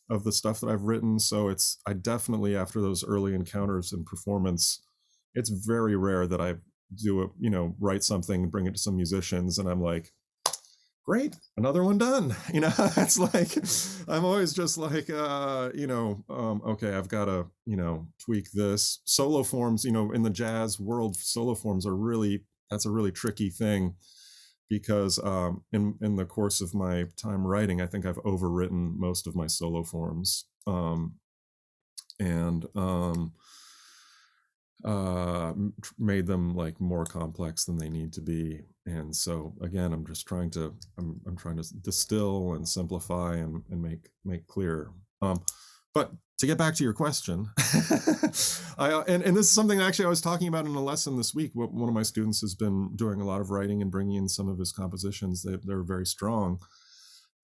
[0.09, 4.05] of the stuff that i've written so it's i definitely after those early encounters and
[4.05, 4.81] performance
[5.35, 6.55] it's very rare that i
[6.95, 10.11] do a you know write something bring it to some musicians and i'm like
[11.11, 12.33] great another one done.
[12.53, 13.55] You know it's like
[14.07, 18.51] i'm always just like uh you know um okay i've got to you know tweak
[18.53, 19.01] this.
[19.03, 23.11] Solo forms you know in the jazz world solo forms are really that's a really
[23.11, 23.95] tricky thing
[24.69, 29.27] because um in in the course of my time writing i think i've overwritten most
[29.27, 30.45] of my solo forms.
[30.65, 31.15] Um
[32.19, 33.33] and um
[34.85, 35.53] uh
[35.99, 38.61] made them like more complex than they need to be.
[38.85, 43.63] And so again i'm just trying to i'm, I'm trying to distill and simplify and,
[43.69, 44.91] and make make clear.
[45.21, 45.41] Um
[45.93, 47.49] but to get back to your question
[48.79, 51.15] i uh, and, and this is something actually i was talking about in a lesson
[51.15, 51.51] this week.
[51.53, 54.47] One of my students has been doing a lot of writing and bringing in some
[54.49, 55.43] of his compositions.
[55.43, 56.59] They, they're very strong.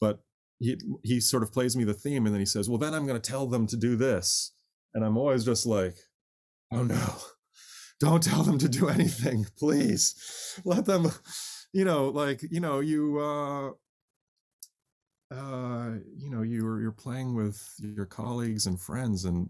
[0.01, 0.21] But
[0.59, 3.05] he he sort of plays me the theme and then he says well then i'm
[3.05, 4.53] going to tell them to do this.
[4.95, 5.97] And i'm always just like
[6.71, 7.15] oh no.
[7.99, 10.59] Don't tell them to do anything please.
[10.65, 11.11] Let them
[11.73, 13.71] you know like you know you uh
[15.31, 19.49] uh you know you're you're playing with your colleagues and friends and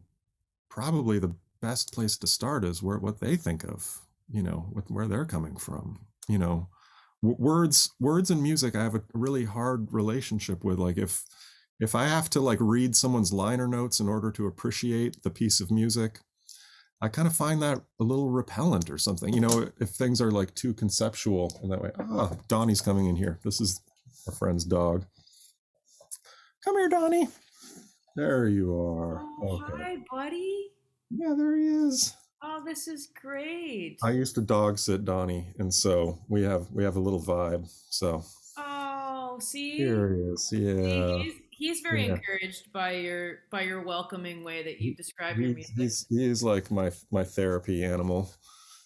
[0.70, 4.90] probably the best place to start is where what they think of you know with
[4.92, 6.00] where they're coming from
[6.30, 6.70] you know.
[7.24, 11.26] W- words words and music i have a really hard relationship with like if
[11.80, 15.60] if i have to like read someone's liner notes in order to appreciate the piece
[15.60, 16.20] of music
[17.00, 19.34] I kind of find that a little repellent or something.
[19.34, 21.92] You know, if things are like too conceptual in that way.
[22.00, 23.40] Oh, Donnie's coming in here.
[23.44, 23.82] This is
[24.28, 25.06] our friend's dog.
[26.66, 27.28] Come here, Donnie.
[28.16, 29.22] There you are.
[29.44, 29.84] Oh, okay.
[29.84, 30.72] Hi, buddy.
[31.12, 32.16] Yeah, there he is.
[32.42, 33.98] Oh, this is great.
[34.04, 37.70] I used to dog sit Donnie, and so we have we have a little vibe.
[37.90, 38.24] So.
[38.58, 39.78] Oh, see.
[39.78, 40.50] Here he is.
[40.52, 41.24] Yeah.
[41.24, 42.14] See, he's very yeah.
[42.14, 46.08] encouraged by your by your welcoming way that you describe he, your music.
[46.10, 48.32] He's like my my therapy animal.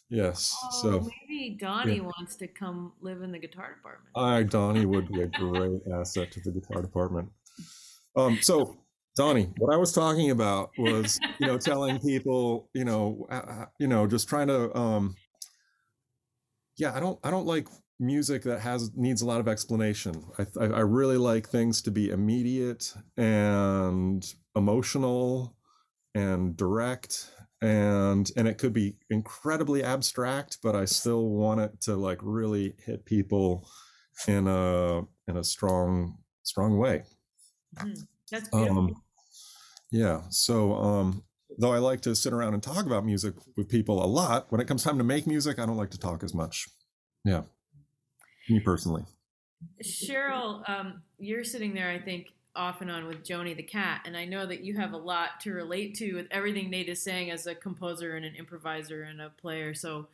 [0.09, 0.53] Yes.
[0.63, 2.01] Oh, so maybe Donnie yeah.
[2.01, 4.11] wants to come live in the guitar department.
[4.15, 7.29] I Donnie would be a great asset to the guitar department.
[8.17, 8.77] Um, so
[9.15, 13.87] Donnie, what I was talking about was, you know, telling people, you know, uh, you
[13.87, 15.15] know, just trying to, um,
[16.77, 17.67] yeah, I don't, I don't like
[18.01, 20.25] music that has needs a lot of explanation.
[20.37, 25.55] I, I, really like things to be immediate and emotional
[26.13, 31.95] and direct and and it could be incredibly abstract but i still want it to
[31.95, 33.67] like really hit people
[34.27, 37.03] in a in a strong strong way
[37.79, 37.97] mm,
[38.29, 38.77] that's beautiful.
[38.77, 39.01] Um,
[39.91, 41.23] yeah so um
[41.59, 44.59] though i like to sit around and talk about music with people a lot when
[44.59, 46.67] it comes time to make music i don't like to talk as much
[47.23, 47.43] yeah
[48.51, 49.03] me personally.
[49.83, 54.17] Cheryl, um, you're sitting there, I think, off and on with Joni the cat, and
[54.17, 57.31] I know that you have a lot to relate to with everything Nate is saying
[57.31, 59.73] as a composer and an improviser and a player.
[59.73, 60.07] So,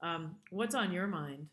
[0.00, 1.48] um, what's on your mind?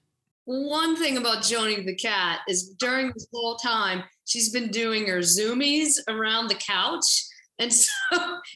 [0.46, 5.20] One thing about Joni the cat is during this whole time, she's been doing her
[5.20, 7.26] zoomies around the couch.
[7.60, 7.90] And so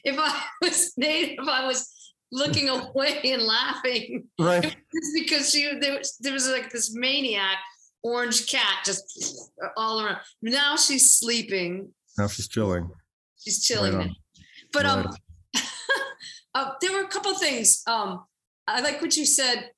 [0.04, 1.95] if I was Nate, if I was
[2.32, 4.28] looking away and laughing.
[4.38, 4.76] Right.
[4.92, 7.58] It's because she there was, there was like this maniac
[8.02, 10.18] orange cat just all around.
[10.40, 11.92] Now she's sleeping.
[12.16, 12.90] Now she's chilling.
[13.36, 13.96] She's chilling.
[13.96, 14.10] Right
[14.72, 15.06] but right.
[15.06, 15.16] um
[16.54, 17.82] uh, there were a couple things.
[17.86, 18.24] Um
[18.66, 19.70] I like what you said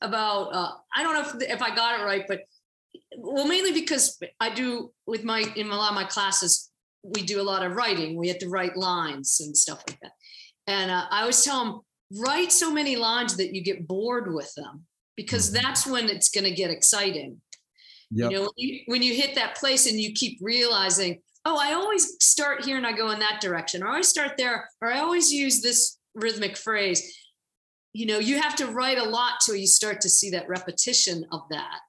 [0.00, 2.40] about uh I don't know if if I got it right, but
[3.16, 6.70] well mainly because I do with my in a lot of my classes
[7.02, 8.16] we do a lot of writing.
[8.16, 10.12] We have to write lines and stuff like that.
[10.66, 11.80] And uh, I always tell them,
[12.12, 14.84] write so many lines that you get bored with them
[15.16, 15.62] because mm-hmm.
[15.62, 17.40] that's when it's going to get exciting.
[18.12, 18.30] Yep.
[18.30, 21.72] You know, when you, when you hit that place and you keep realizing, oh, I
[21.72, 24.92] always start here and I go in that direction, or I always start there, or
[24.92, 27.16] I always use this rhythmic phrase.
[27.92, 31.24] You know, you have to write a lot till you start to see that repetition
[31.32, 31.80] of that.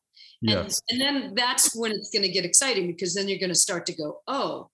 [0.41, 0.81] Yes.
[0.89, 3.55] And, and then that's when it's going to get exciting because then you're going to
[3.55, 4.69] start to go, oh,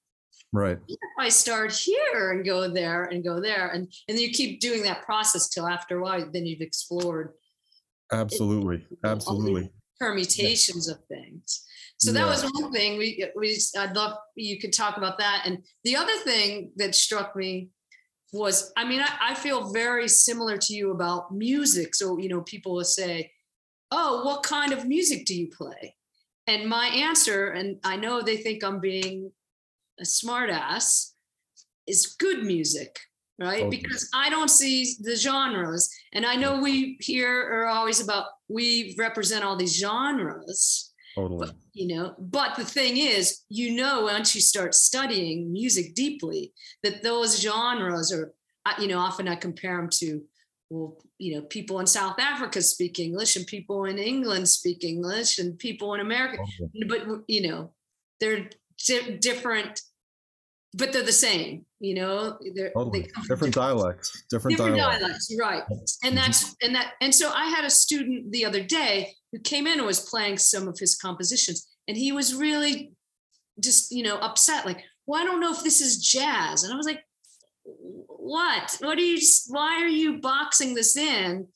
[0.53, 0.77] Right.
[0.87, 4.83] If I start here and go there and go there, and and you keep doing
[4.83, 7.33] that process till after a while, then you've explored.
[8.11, 9.71] Absolutely, it, absolutely.
[9.99, 10.93] Permutations yeah.
[10.93, 11.65] of things.
[11.97, 12.29] So that yeah.
[12.29, 12.99] was one thing.
[12.99, 15.41] We we I'd love you could talk about that.
[15.45, 17.69] And the other thing that struck me
[18.31, 21.95] was, I mean, I, I feel very similar to you about music.
[21.95, 23.31] So you know, people will say,
[23.89, 25.95] "Oh, what kind of music do you play?"
[26.45, 29.31] And my answer, and I know they think I'm being
[29.99, 31.11] a smartass
[31.87, 32.99] is good music
[33.39, 33.77] right oh, okay.
[33.77, 36.63] because i don't see the genres and i know mm.
[36.63, 41.47] we here are always about we represent all these genres Totally.
[41.47, 46.53] But, you know, but the thing is, you know, once you start studying music deeply,
[46.81, 48.33] that those genres are,
[48.79, 50.21] you know, often I compare them to,
[50.69, 55.37] well, you know, people in South Africa speak English and people in England speak English
[55.37, 56.85] and people in America, totally.
[56.87, 57.73] but you know,
[58.19, 58.49] they're
[58.85, 59.81] di- different
[60.75, 63.01] but they're the same you know they're totally.
[63.01, 65.27] they different, different, dialects different, different dialects.
[65.27, 65.37] dialects.
[65.39, 66.15] right and mm-hmm.
[66.15, 69.77] that's and that and so i had a student the other day who came in
[69.77, 72.93] and was playing some of his compositions and he was really
[73.59, 76.75] just you know upset like well i don't know if this is jazz and i
[76.75, 77.03] was like
[78.07, 79.19] what what are you
[79.49, 81.47] why are you boxing this in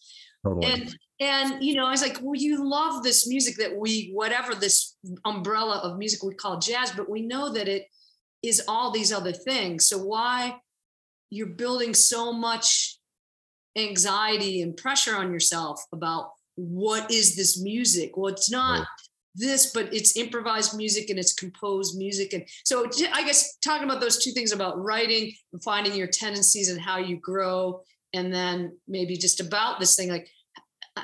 [0.46, 0.72] totally.
[0.72, 4.54] and and you know i was like well you love this music that we whatever
[4.54, 4.96] this
[5.26, 7.88] umbrella of music we call jazz but we know that it
[8.44, 9.88] is all these other things.
[9.88, 10.56] So why
[11.30, 12.98] you're building so much
[13.78, 18.16] anxiety and pressure on yourself about what is this music?
[18.16, 18.88] Well, it's not right.
[19.36, 22.34] this, but it's improvised music and it's composed music.
[22.34, 26.70] And so I guess talking about those two things about writing and finding your tendencies
[26.70, 27.82] and how you grow,
[28.14, 30.30] and then maybe just about this thing, like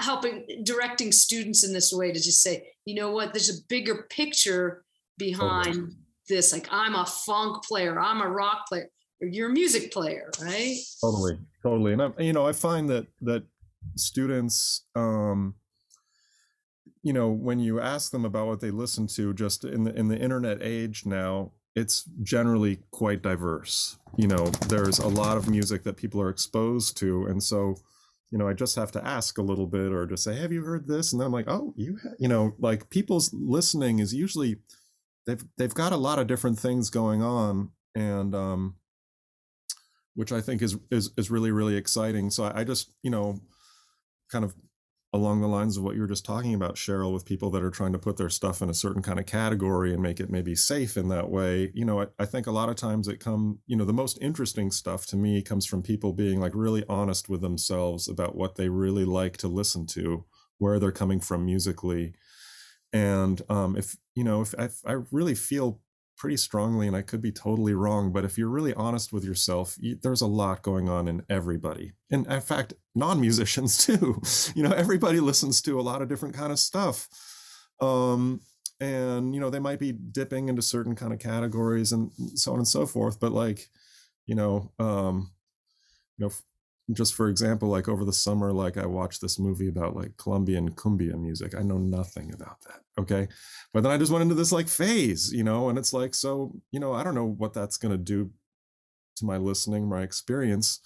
[0.01, 4.07] helping directing students in this way to just say, you know what, there's a bigger
[4.09, 4.83] picture
[5.17, 5.93] behind
[6.27, 6.53] this.
[6.53, 7.99] Like i'm a funk player.
[7.99, 8.89] I'm a rock player.
[9.21, 10.77] You're a music player right?
[11.01, 11.37] Totally.
[11.61, 11.93] Totally.
[11.93, 13.43] And i you know i find that that
[13.95, 15.55] students um
[17.01, 20.07] you know when you ask them about what they listen to just in the in
[20.07, 23.97] the internet age now it's generally quite diverse.
[24.15, 27.25] You know there's a lot of music that people are exposed to.
[27.25, 27.75] And so
[28.33, 30.63] you know i just have to ask a little bit or just say have you
[30.63, 34.57] heard this and then i'm like oh you you know like people's listening is usually
[35.25, 38.75] they've they've got a lot of different things going on, and um,
[40.15, 42.29] which I think is is is really really exciting.
[42.29, 43.39] So I, I just you know,
[44.31, 44.55] kind of
[45.13, 47.69] along the lines of what you were just talking about, Cheryl, with people that are
[47.69, 50.55] trying to put their stuff in a certain kind of category and make it maybe
[50.55, 51.71] safe in that way.
[51.75, 54.17] You know, I, I, think a lot of times it come, you know, the most
[54.21, 58.55] interesting stuff to me comes from people being like really honest with themselves about what
[58.55, 60.25] they really like to listen to,
[60.57, 62.13] where they're coming from musically,
[62.91, 65.81] and um, if you know, if, if I really feel
[66.17, 69.75] pretty strongly, and I could be totally wrong, but if you're really honest with yourself,
[69.79, 71.93] you, there's a lot going on in everybody.
[72.11, 74.21] And in fact, non-musicians too.
[74.55, 77.07] you know, everybody listens to a lot of different kind of stuff.
[77.79, 78.41] Um,
[78.79, 82.59] and you know, they might be dipping into certain kind of categories and so on
[82.59, 83.19] and so forth.
[83.19, 83.69] But like,
[84.25, 85.31] you know, um,
[86.17, 86.31] you know,
[86.91, 90.71] just for example, like over the summer, like I watched this movie about like Colombian
[90.71, 91.55] cumbia music.
[91.55, 92.81] I know nothing about that.
[92.99, 93.27] Okay.
[93.73, 96.53] But then I just went into this like phase, you know, and it's like, so,
[96.71, 98.31] you know, I don't know what that's going to do
[99.15, 100.79] to my listening, my experience.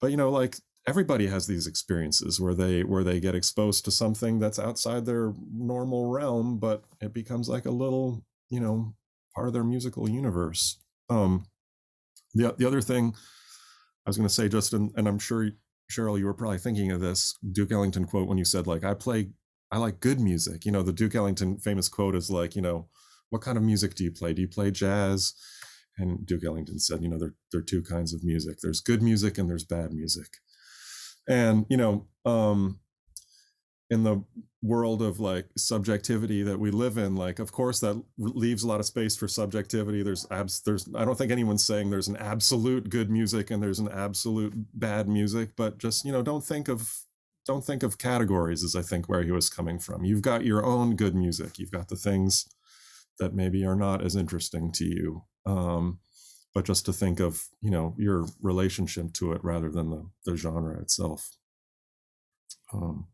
[0.00, 0.56] But, you know, like
[0.86, 5.32] everybody has these experiences where they where they get exposed to something that's outside their
[5.52, 8.94] normal realm but it becomes like a little you know
[9.34, 10.78] part of their musical universe
[11.08, 11.46] um
[12.34, 13.14] the, the other thing
[14.06, 15.50] I was going to say, Justin, and I'm sure
[15.90, 18.94] Cheryl, you were probably thinking of this Duke Ellington quote when you said, like, I
[18.94, 19.30] play,
[19.70, 20.64] I like good music.
[20.64, 22.88] You know, the Duke Ellington famous quote is like, you know,
[23.30, 24.32] what kind of music do you play?
[24.34, 25.34] Do you play jazz?
[25.96, 28.58] And Duke Ellington said, you know, there, there are two kinds of music.
[28.62, 30.38] There's good music and there's bad music.
[31.28, 32.80] And, you know, um,
[33.94, 34.22] in the
[34.62, 38.80] world of like subjectivity that we live in like of course that leaves a lot
[38.80, 40.02] of space for subjectivity.
[40.02, 43.78] There's abs there's i don't think anyone's saying there's an absolute good music and there's
[43.78, 46.80] an absolute bad music but just you know don't think of
[47.46, 50.04] don't think of categories as i think where he was coming from.
[50.04, 51.58] You've got your own good music.
[51.58, 52.46] You've got the things
[53.18, 55.98] that maybe are not as interesting to you um,
[56.54, 60.36] but just to think of you know your relationship to it rather than the, the
[60.36, 61.36] genre itself.
[62.72, 63.08] Um,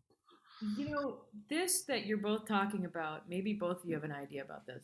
[0.76, 1.16] you know,
[1.48, 4.82] this that you're both talking about, maybe both of you have an idea about this.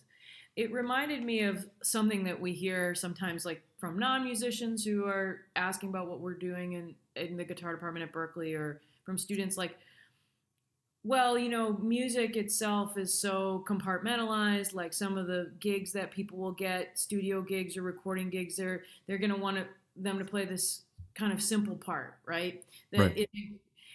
[0.56, 5.42] It reminded me of something that we hear sometimes, like from non musicians who are
[5.54, 9.56] asking about what we're doing in, in the guitar department at Berklee or from students
[9.56, 9.76] like,
[11.04, 14.74] well, you know, music itself is so compartmentalized.
[14.74, 18.82] Like some of the gigs that people will get, studio gigs or recording gigs, they're
[19.06, 19.58] they're going to want
[19.94, 20.82] them to play this
[21.14, 22.64] kind of simple part, right?
[22.90, 23.18] That right.
[23.18, 23.30] It,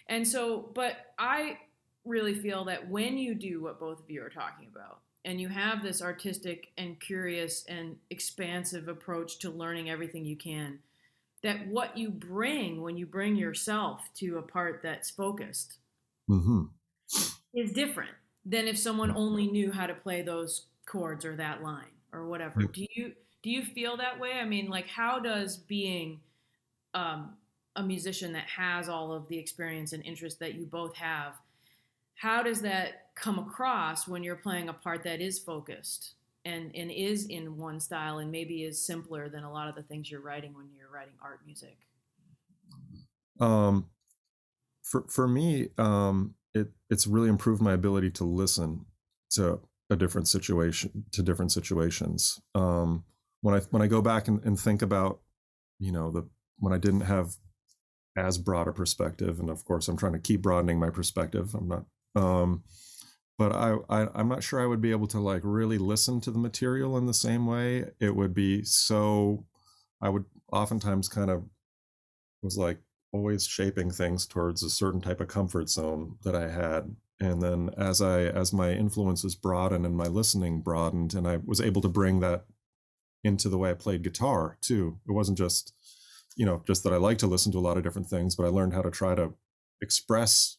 [0.08, 1.58] and so, but I
[2.04, 5.48] really feel that when you do what both of you are talking about, and you
[5.48, 10.80] have this artistic and curious and expansive approach to learning everything you can,
[11.42, 15.78] that what you bring when you bring yourself to a part that's focused
[16.28, 16.64] mm-hmm.
[17.54, 18.10] is different
[18.44, 22.62] than if someone only knew how to play those chords or that line or whatever.
[22.62, 24.32] Do you do you feel that way?
[24.34, 26.20] I mean, like, how does being
[26.94, 27.34] um,
[27.74, 31.34] a musician that has all of the experience and interest that you both have
[32.22, 36.14] how does that come across when you're playing a part that is focused
[36.44, 39.82] and and is in one style and maybe is simpler than a lot of the
[39.82, 41.76] things you're writing when you're writing art music?
[43.40, 43.86] Um
[44.84, 48.86] for for me um it it's really improved my ability to listen
[49.30, 49.58] to
[49.90, 52.40] a different situation to different situations.
[52.54, 53.02] Um
[53.40, 55.18] when i when i go back and, and think about
[55.80, 56.28] you know the
[56.60, 57.34] when i didn't have
[58.16, 61.66] as broad a perspective and of course i'm trying to keep broadening my perspective i'm
[61.66, 61.84] not
[62.14, 62.62] um
[63.38, 66.30] but I, I i'm not sure i would be able to like really listen to
[66.30, 67.86] the material in the same way.
[68.00, 69.44] It would be so
[70.00, 71.44] i would oftentimes kind of
[72.42, 72.78] was like
[73.12, 76.94] always shaping things towards a certain type of comfort zone that i had.
[77.20, 81.60] And then as i as my influences broadened and my listening broadened and i was
[81.60, 82.44] able to bring that
[83.24, 85.72] into the way i played guitar too it wasn't just
[86.36, 88.44] you know just that i like to listen to a lot of different things but
[88.44, 89.32] i learned how to try to
[89.80, 90.58] express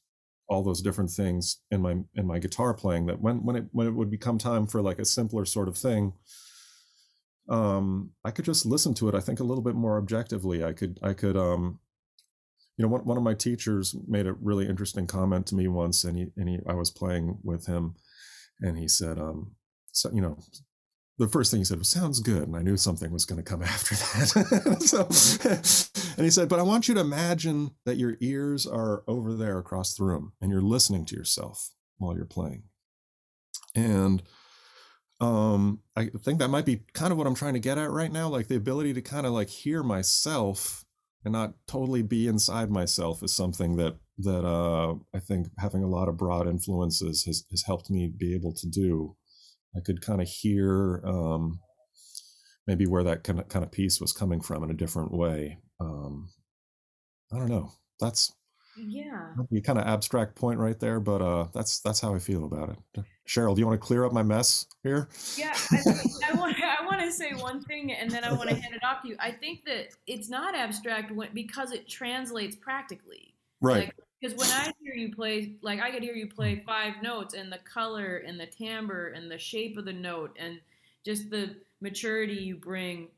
[0.50, 3.88] all those different things in my in my guitar playing that when when it when
[3.88, 6.14] it would become time for like a simpler sort of thing
[7.50, 10.64] um i could just listen to it i think a little bit more objectively.
[10.64, 11.80] I could i could um
[12.78, 16.04] you know one, one of my teachers made a really interesting comment to me once
[16.04, 17.96] and he and he i was playing with him
[18.62, 19.56] and he said um
[19.91, 20.38] so you know
[21.20, 23.49] the first thing he said was sounds good and i knew something was going to
[23.49, 24.78] come after that.
[24.82, 25.07] So
[26.18, 29.59] and he said but i want you to imagine that your ears are over there
[29.59, 32.64] across the room and you're listening to yourself while you're playing.
[33.76, 34.24] And
[35.22, 38.11] um i think that might be kind of what i'm trying to get at right
[38.11, 40.84] now like the ability to kind of like hear myself
[41.24, 45.88] and not totally be inside myself is something that that uh i think having a
[45.88, 49.16] lot of broad influences has has helped me be able to do
[49.76, 51.59] I could kind of hear um,
[52.67, 55.57] maybe where that kind of kind of piece was coming from in a different way.
[55.80, 56.30] Um,
[57.32, 57.71] I don't know.
[57.99, 58.34] That's
[58.78, 62.45] yeah, a kind of abstract point right there, but uh, that's that's how I feel
[62.45, 63.05] about it.
[63.28, 65.09] Cheryl, do you want to clear up my mess here?
[65.38, 65.78] Yeah, I,
[66.32, 68.84] I want I want to say one thing, and then I want to hand it
[68.84, 69.15] off to you.
[69.19, 73.34] I think that it's not abstract when, because it translates practically.
[73.61, 73.86] Right.
[73.86, 77.34] Like, because when I hear you play, like I could hear you play five notes,
[77.34, 80.59] and the color and the timbre and the shape of the note and
[81.03, 83.09] just the maturity you bring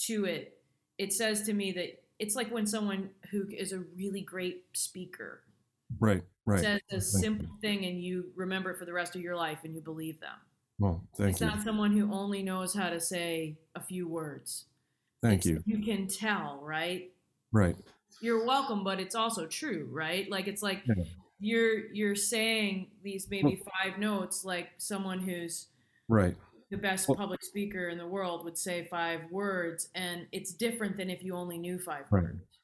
[0.00, 0.58] to it,
[0.98, 5.40] it says to me that it's like when someone who is a really great speaker,
[5.98, 9.36] right, right, says a simple thing and you remember it for the rest of your
[9.36, 10.36] life and you believe them.
[10.78, 11.46] Well, thank it's you.
[11.46, 14.66] It's not someone who only knows how to say a few words.
[15.22, 15.62] Thank it's, you.
[15.64, 17.10] You can tell, right?
[17.50, 17.76] Right
[18.20, 21.04] you're welcome but it's also true right like it's like yeah.
[21.38, 25.68] you're you're saying these maybe five notes like someone who's
[26.08, 26.36] right
[26.70, 30.96] the best well, public speaker in the world would say five words and it's different
[30.96, 32.22] than if you only knew five right.
[32.22, 32.58] words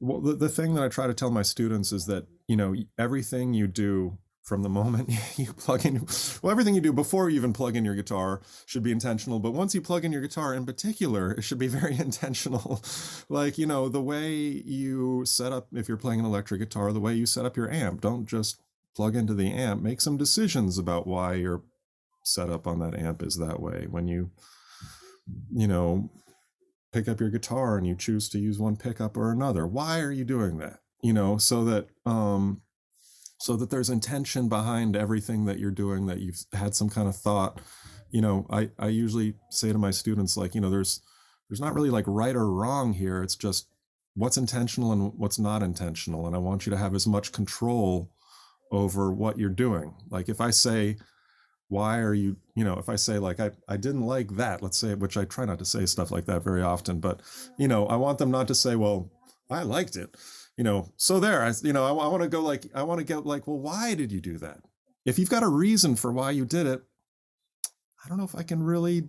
[0.00, 2.74] well the, the thing that i try to tell my students is that you know
[2.98, 4.18] everything you do
[4.48, 6.06] from the moment you plug in
[6.42, 9.52] well everything you do before you even plug in your guitar should be intentional but
[9.52, 12.82] once you plug in your guitar in particular it should be very intentional.
[13.28, 17.00] Like you know the way you set up if you're playing an electric guitar the
[17.00, 18.00] way you set up your amp.
[18.00, 18.60] Don't just
[18.96, 19.82] plug into the amp.
[19.82, 21.62] Make some decisions about why your
[22.24, 23.86] setup on that amp is that way.
[23.88, 24.30] When you
[25.54, 26.10] you know
[26.92, 30.12] pick up your guitar and you choose to use one pickup or another why are
[30.12, 30.80] you doing that?
[31.02, 32.62] You know so that um
[33.38, 37.16] so that there's intention behind everything that you're doing that you've had some kind of
[37.16, 37.60] thought.
[38.10, 41.02] You know i i usually say to my students like you know there's
[41.48, 43.22] there's not really like right or wrong here.
[43.22, 43.68] It's just
[44.14, 48.10] what's intentional and what's not intentional and i want you to have as much control
[48.72, 49.94] over what you're doing.
[50.10, 50.96] Like if i say
[51.68, 54.78] why are you you know if i say like i i didn't like that let's
[54.78, 57.20] say which i try not to say stuff like that very often but
[57.58, 59.10] you know i want them not to say well
[59.50, 60.16] i liked it
[60.58, 62.98] you know, so there, I, you know, I, I want to go like, I want
[62.98, 64.58] to get like, well, why did you do that?
[65.06, 66.82] If you've got a reason for why you did it,
[68.04, 69.08] I don't know if I can really,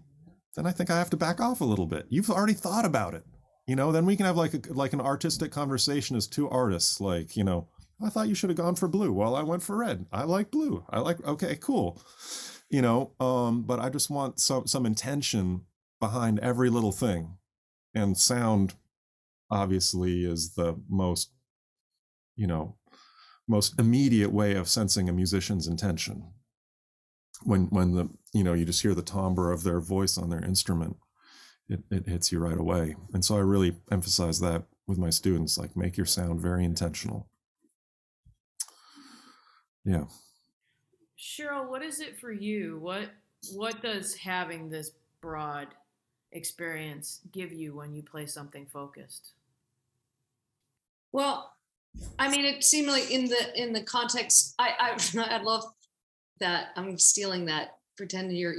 [0.56, 2.06] then I think I have to back off a little bit.
[2.08, 3.26] You've already thought about it,
[3.68, 7.02] you know, then we can have like a, like an artistic conversation as two artists,
[7.02, 7.68] like, you know,
[8.02, 9.12] I thought you should have gone for blue.
[9.12, 10.06] Well, I went for red.
[10.14, 10.86] I like blue.
[10.90, 12.02] I like, okay, cool.
[12.70, 15.66] You know, um, but I just want some, some intention
[16.00, 17.38] behind every little thing
[17.94, 18.76] and sound
[19.52, 21.32] obviously is the most
[22.40, 22.76] you know
[23.48, 26.32] most immediate way of sensing a musician's intention.
[27.44, 30.44] When when the you know you just hear the timbre of their voice on their
[30.44, 30.96] instrument
[31.68, 32.96] it, it hits you right away.
[33.14, 37.28] And so i really emphasize that with my students like make your sound very intentional.
[39.86, 40.06] Yeah.
[41.18, 42.80] Cheryl what is it for you?
[42.80, 43.10] What
[43.54, 45.68] what does having this broad
[46.32, 49.34] experience give you when you play something focused?
[51.12, 51.54] Well
[52.18, 55.64] I mean, it seemed like in the in the context, I I I love
[56.40, 56.68] that.
[56.76, 57.78] I'm stealing that.
[57.98, 58.56] Pretending your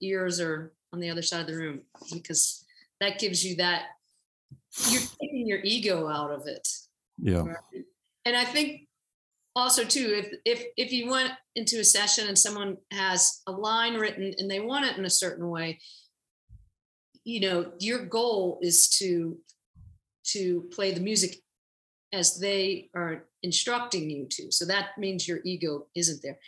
[0.00, 1.80] ears are on the other side of the room
[2.12, 2.64] because
[3.00, 3.86] that gives you that.
[4.88, 6.66] You're taking your ego out of it.
[7.18, 7.42] Yeah.
[7.42, 7.84] Right?
[8.24, 8.88] And I think
[9.56, 13.94] also too, if if if you went into a session and someone has a line
[13.94, 15.78] written and they want it in a certain way,
[17.24, 19.38] you know, your goal is to
[20.24, 21.36] to play the music
[22.14, 24.50] as they are instructing you to.
[24.50, 26.38] So that means your ego isn't there.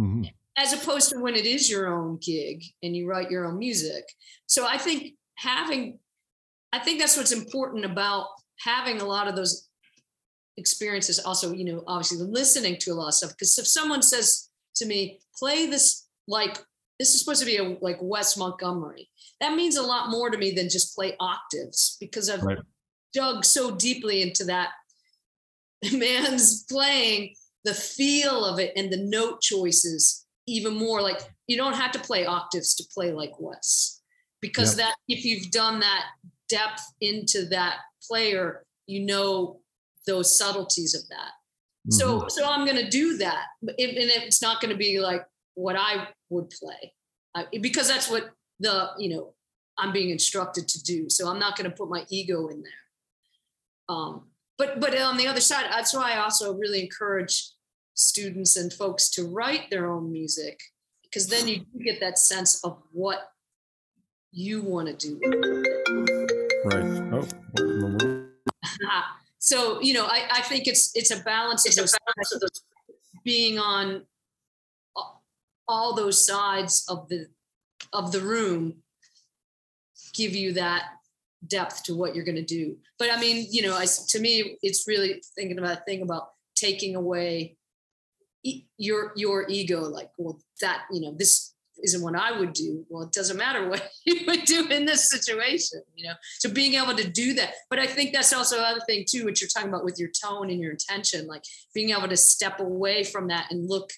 [0.00, 0.24] Mm-hmm.
[0.58, 4.04] As opposed to when it is your own gig and you write your own music.
[4.46, 5.98] So I think having,
[6.72, 8.28] I think that's what's important about
[8.60, 9.68] having a lot of those
[10.56, 11.18] experiences.
[11.18, 13.30] Also, you know, obviously listening to a lot of stuff.
[13.30, 16.58] Because if someone says to me, play this like
[16.98, 20.38] this is supposed to be a like Wes Montgomery, that means a lot more to
[20.38, 22.58] me than just play octaves because I've right.
[23.12, 24.70] dug so deeply into that
[25.92, 31.02] man's playing the feel of it and the note choices even more.
[31.02, 34.00] Like you don't have to play octaves to play like Wes
[34.40, 34.88] because yep.
[34.88, 36.04] that if you've done that
[36.48, 39.60] depth into that player you know
[40.06, 41.32] those subtleties of that.
[41.88, 41.92] Mm-hmm.
[41.92, 45.24] so so i'm going to do that and it's not going to be like
[45.54, 46.92] what i would play.
[47.34, 49.34] I, because that's what the you know
[49.78, 51.10] i'm being instructed to do.
[51.10, 53.96] So i'm not going to put my ego in there.
[53.96, 57.50] Um but but on the other side that's why i also really encourage
[57.94, 60.60] students and folks to write their own music
[61.02, 63.30] because then you get that sense of what
[64.32, 65.18] you want to do
[66.66, 66.84] right.
[67.12, 67.26] Oh
[69.38, 71.94] so you know I, I think it's it's a balance of those,
[73.24, 74.02] being on
[75.68, 77.26] all those sides of the
[77.92, 78.82] of the room
[80.14, 80.95] give you that
[81.48, 82.76] depth to what you're going to do.
[82.98, 86.28] But I mean, you know, I, to me, it's really thinking about a thing about
[86.54, 87.56] taking away
[88.78, 89.82] your your ego.
[89.82, 92.84] Like, well, that you know, this isn't what I would do.
[92.88, 96.14] Well, it doesn't matter what you would do in this situation, you know.
[96.38, 99.40] So being able to do that, but I think that's also another thing too, what
[99.40, 101.42] you're talking about with your tone and your intention, like
[101.74, 103.90] being able to step away from that and look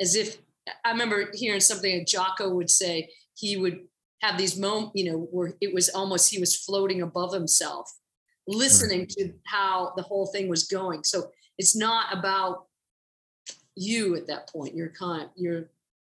[0.00, 0.38] as if
[0.84, 3.10] I remember hearing something that Jocko would say.
[3.34, 3.80] He would
[4.22, 7.92] have these moments, you know, where it was almost he was floating above himself,
[8.46, 9.08] listening right.
[9.10, 11.04] to how the whole thing was going.
[11.04, 12.66] So it's not about
[13.76, 14.74] you at that point.
[14.74, 15.70] You're kind, you're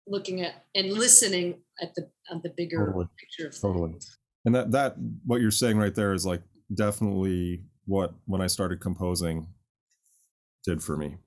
[0.07, 3.07] looking at and listening at the at the bigger totally.
[3.19, 3.51] picture.
[3.59, 3.93] totally.
[4.45, 4.95] And that that
[5.25, 6.41] what you're saying right there is like
[6.73, 9.47] definitely what when I started composing
[10.65, 11.17] did for me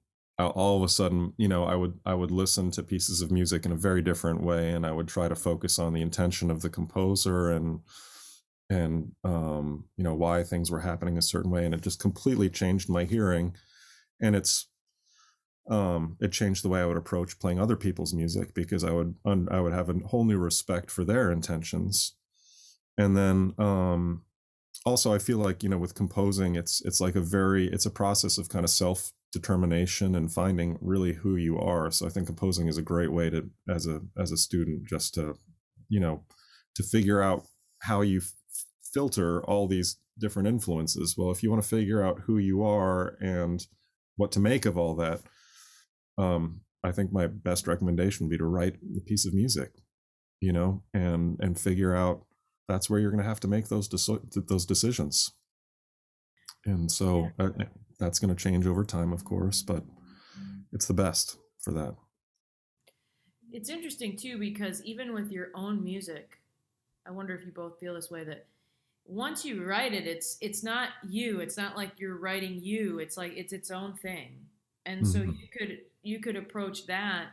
[0.48, 3.64] all of a sudden you know i would i would listen to pieces of music
[3.64, 6.62] in a very different way and i would try to focus on the intention of
[6.62, 7.80] the composer and
[8.68, 12.48] and um, you know why things were happening a certain way and it just completely
[12.48, 13.54] changed my hearing
[14.20, 14.68] and it's
[15.68, 19.16] um, it changed the way i would approach playing other people's music because i would
[19.24, 22.14] i would have a whole new respect for their intentions.
[22.98, 24.24] And then um,
[24.84, 27.90] also i feel like you know with composing it's it's like a very it's a
[27.90, 31.90] process of kind of self determination and finding really who you are.
[31.90, 35.14] So I think composing is a great way to, as a as a student, just
[35.14, 35.36] to,
[35.88, 36.24] you know,
[36.74, 37.44] to figure out
[37.82, 38.32] how you f-
[38.92, 41.14] filter all these different influences.
[41.16, 43.66] Well, if you want to figure out who you are and
[44.16, 45.20] what to make of all that,
[46.18, 49.70] um, I think my best recommendation would be to write a piece of music,
[50.40, 52.24] you know, and and figure out
[52.68, 55.32] that's where you're going to have to make those de- those decisions.
[56.64, 57.50] And so, uh,
[58.00, 59.84] that's going to change over time, of course, but
[60.72, 61.94] it's the best for that.
[63.52, 66.40] It's interesting too because even with your own music,
[67.06, 68.46] I wonder if you both feel this way that
[69.04, 71.40] once you write it, it's it's not you.
[71.40, 72.98] It's not like you're writing you.
[73.00, 74.46] It's like it's its own thing.
[74.86, 75.10] And mm-hmm.
[75.10, 77.26] so you could you could approach that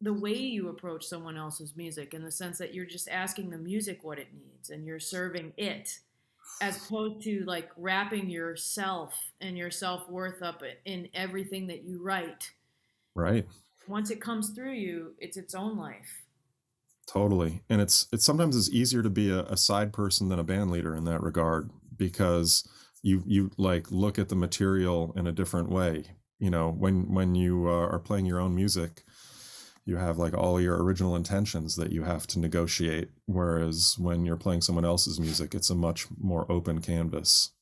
[0.00, 3.58] the way you approach someone else's music in the sense that you're just asking the
[3.58, 5.98] music what it needs and you're serving it
[6.60, 12.52] as opposed to like wrapping yourself and your self-worth up in everything that you write.
[13.14, 13.46] Right.
[13.86, 16.24] Once it comes through you it's its own life.
[17.06, 17.62] Totally.
[17.70, 20.70] And it's it's sometimes it's easier to be a, a side person than a band
[20.70, 22.68] leader in that regard because
[23.02, 26.04] you you like look at the material in a different way.
[26.38, 29.04] You know when when you uh, are playing your own music
[29.88, 34.36] you have like all your original intentions that you have to negotiate whereas when you're
[34.36, 37.52] playing someone else's music it's a much more open canvas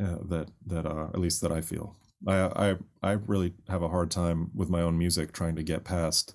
[0.00, 1.96] uh, that that uh, at least that I feel.
[2.26, 5.84] I, I I really have a hard time with my own music trying to get
[5.84, 6.34] past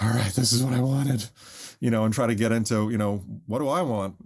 [0.00, 1.26] all right this is what I wanted
[1.78, 4.16] you know and try to get into you know what do I want?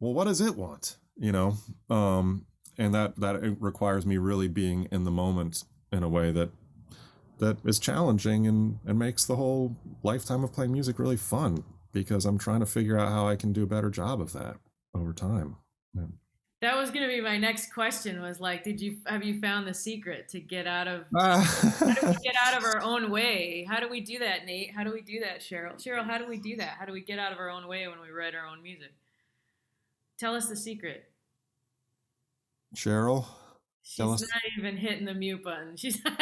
[0.00, 0.96] well what does it want?
[1.16, 1.56] you know?
[1.90, 2.46] Um
[2.76, 6.50] and that that requires me really being in the moment in a way that
[7.38, 12.24] that is challenging and and makes the whole lifetime of playing music really fun because
[12.24, 14.56] I'm trying to figure out how I can do a better job of that
[14.94, 15.56] over time.
[15.94, 16.04] Yeah.
[16.60, 18.20] That was going to be my next question.
[18.20, 22.08] Was like, did you have you found the secret to get out of how do
[22.08, 23.64] we get out of our own way?
[23.68, 24.74] How do we do that, Nate?
[24.74, 25.74] How do we do that, Cheryl?
[25.74, 26.76] Cheryl, how do we do that?
[26.78, 28.92] How do we get out of our own way when we write our own music?
[30.18, 31.04] Tell us the secret.
[32.74, 33.24] Cheryl,
[33.88, 35.76] she's not even hitting the mute button.
[35.76, 36.12] She's no,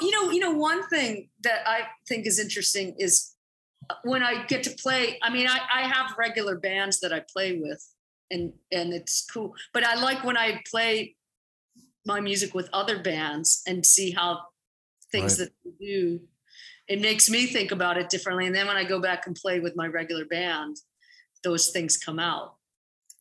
[0.00, 3.34] you know, you know, one thing that I think is interesting is
[3.90, 7.22] uh, when I get to play, I mean, I, I have regular bands that I
[7.32, 7.84] play with
[8.30, 9.54] and and it's cool.
[9.72, 11.16] But I like when I play
[12.06, 14.40] my music with other bands and see how
[15.10, 15.48] things right.
[15.48, 16.20] that they do.
[16.86, 18.46] It makes me think about it differently.
[18.46, 20.76] And then when I go back and play with my regular band,
[21.42, 22.56] those things come out.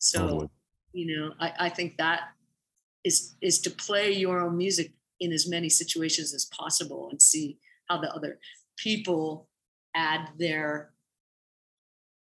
[0.04, 0.50] So, totally.
[0.92, 2.22] you know, I, I think that
[3.04, 7.58] is is to play your own music in as many situations as possible and see
[7.90, 8.40] how the other
[8.78, 9.48] people
[9.96, 10.92] add their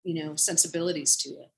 [0.03, 1.51] you know sensibilities to it.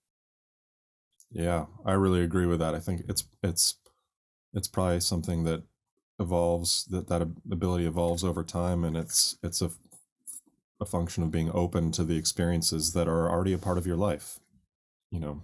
[1.31, 2.73] Yeah i really agree with that.
[2.73, 3.75] I think it's it's
[4.53, 5.61] it's probably something that
[6.19, 9.69] evolves that that ability evolves over time and it's it's a
[10.81, 13.97] a function of being open to the experiences that are already a part of your
[13.97, 14.39] life
[15.11, 15.41] you know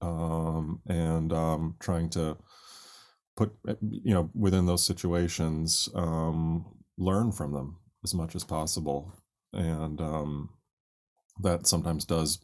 [0.00, 2.36] um and um trying to
[3.36, 6.64] put eh, you know within those situations um
[6.98, 9.12] learn from them as much as possible.
[9.52, 10.50] And um,
[11.40, 12.40] that sometimes does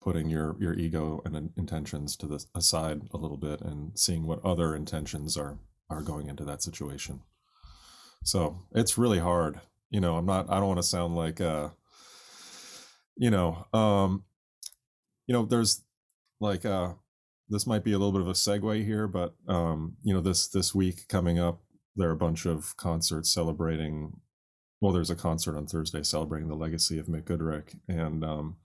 [0.00, 4.44] putting your your ego and intentions to the aside a little bit and seeing what
[4.44, 5.58] other intentions are
[5.90, 7.20] are going into that situation.
[8.24, 9.60] So it's really hard.
[9.90, 11.70] You know i'm not i don't want to sound like uh
[13.16, 14.22] you know um
[15.26, 15.82] you know there's
[16.40, 16.92] like uh
[17.48, 20.48] this might be a little bit of a segue here but um you know this
[20.48, 21.60] this week coming up
[21.96, 24.12] there are a bunch of concerts celebrating
[24.80, 28.56] well, there's a concert on Thursday celebrating the legacy of Mick Goodrick, and um,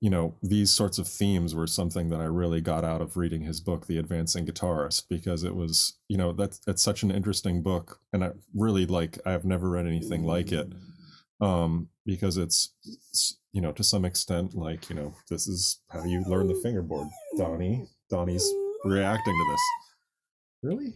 [0.00, 3.42] you know these sorts of themes were something that I really got out of reading
[3.42, 7.62] his book, The Advancing Guitarist, because it was you know that's that's such an interesting
[7.62, 10.72] book, and I really like I've never read anything like it,
[11.42, 16.04] um, because it's, it's you know to some extent like you know this is how
[16.04, 17.08] you learn the fingerboard.
[17.36, 18.50] Donnie, Donnie's
[18.84, 19.60] reacting to this.
[20.62, 20.94] Really?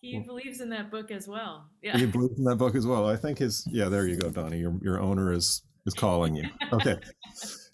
[0.00, 1.68] He believes in that book as well.
[1.82, 1.98] Yeah.
[1.98, 3.08] He believes in that book as well.
[3.08, 4.58] I think his yeah, there you go, Donnie.
[4.58, 6.48] Your your owner is is calling you.
[6.72, 6.98] Okay.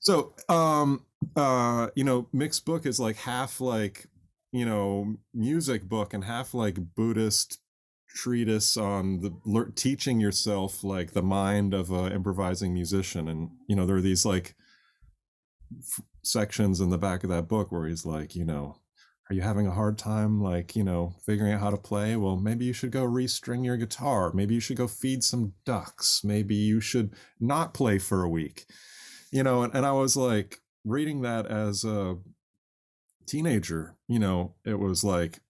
[0.01, 1.05] so um
[1.37, 4.07] uh you know, Mick's book is like half like,
[4.53, 7.59] you know, music book and half like Buddhist
[8.15, 13.29] treatise on the teaching yourself like the mind of a improvising musician.
[13.29, 14.55] And you know there are these like
[15.79, 18.77] f- sections in the back of that book where he's like you know
[19.29, 22.15] are you having a hard time like you know figuring out how to play?
[22.17, 24.33] Well maybe you should go restring your guitar.
[24.33, 26.23] Maybe you should go feed some ducks.
[26.23, 28.67] Maybe you should not play for a week.
[29.33, 32.17] You know and, and i was like reading that as a
[33.27, 35.41] teenager you know it was like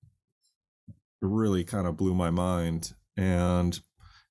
[1.24, 3.80] really kind of blew my mind and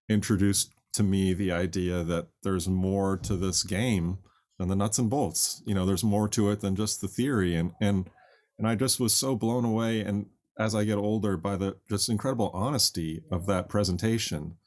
[0.10, 4.18] introduced to me the idea that there's more to this game
[4.60, 7.56] than the nuts and bolts you know there's more to it than just the theory
[7.56, 8.10] and and
[8.58, 10.02] and I just was so blown away.
[10.02, 10.28] And
[10.58, 14.58] as I get older, by the just incredible honesty of that presentation,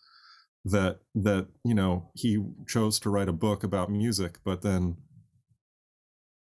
[0.64, 4.96] that that you know he chose to write a book about music, but then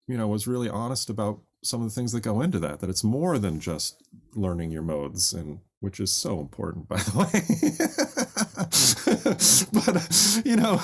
[0.09, 2.81] you know was really honest about some of the things that go into that.
[2.81, 4.03] That it's more than just
[4.37, 7.41] learning your modes and which is so important by the way.
[9.73, 10.81] But you know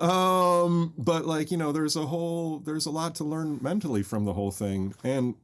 [0.00, 4.24] um but like you know there's a whole there's a lot to learn mentally from
[4.24, 5.34] the whole thing and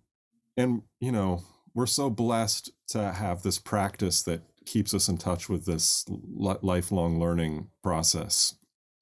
[0.56, 1.42] and you know
[1.74, 7.18] we're so blessed to have this practice that keeps us in touch with this lifelong
[7.18, 8.54] learning process.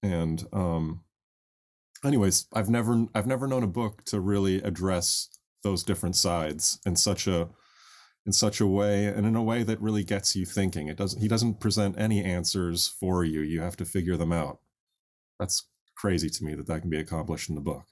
[0.03, 1.03] And um
[2.05, 5.29] anyways i've never i've never known a book to really address
[5.63, 7.49] those different sides in such a
[8.27, 11.21] in such a way and in a way that really gets you thinking it doesn't
[11.21, 14.59] he doesn't present any answers for you you have to figure them out
[15.39, 15.67] that's
[15.97, 17.85] crazy to me that that can be accomplished in the book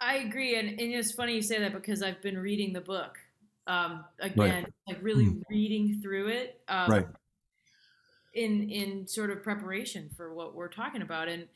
[0.00, 3.18] I agree, and, and it's funny you say that because I've been reading the book
[3.66, 4.72] um, again, right.
[4.86, 5.42] like really mm.
[5.50, 7.06] reading through it, um, right?
[8.34, 11.46] In in sort of preparation for what we're talking about, and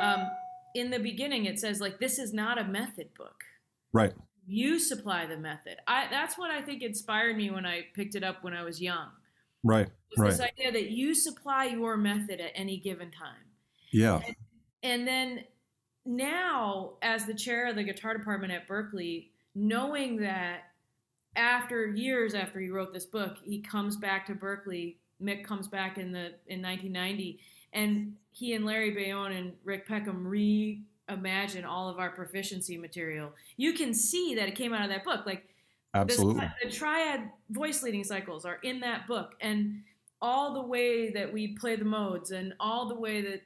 [0.00, 0.28] um,
[0.74, 3.44] in the beginning it says like this is not a method book,
[3.92, 4.12] right?
[4.52, 5.76] You supply the method.
[5.86, 8.82] I that's what I think inspired me when I picked it up when I was
[8.82, 9.08] young.
[9.64, 9.88] Right.
[10.18, 10.30] Right.
[10.30, 13.46] This idea that you supply your method at any given time.
[13.92, 14.20] Yeah.
[14.26, 14.36] And,
[14.82, 15.44] and then
[16.04, 20.64] now as the chair of the guitar department at Berklee, knowing that
[21.34, 24.96] after years after he wrote this book, he comes back to Berklee.
[25.22, 27.40] Mick comes back in the in 1990,
[27.72, 30.26] and he and Larry Baione and Rick Peckham
[31.10, 33.32] reimagine all of our proficiency material.
[33.56, 35.26] You can see that it came out of that book.
[35.26, 35.48] Like
[35.94, 39.82] absolutely, this, the triad voice leading cycles are in that book, and
[40.20, 43.42] all the way that we play the modes, and all the way that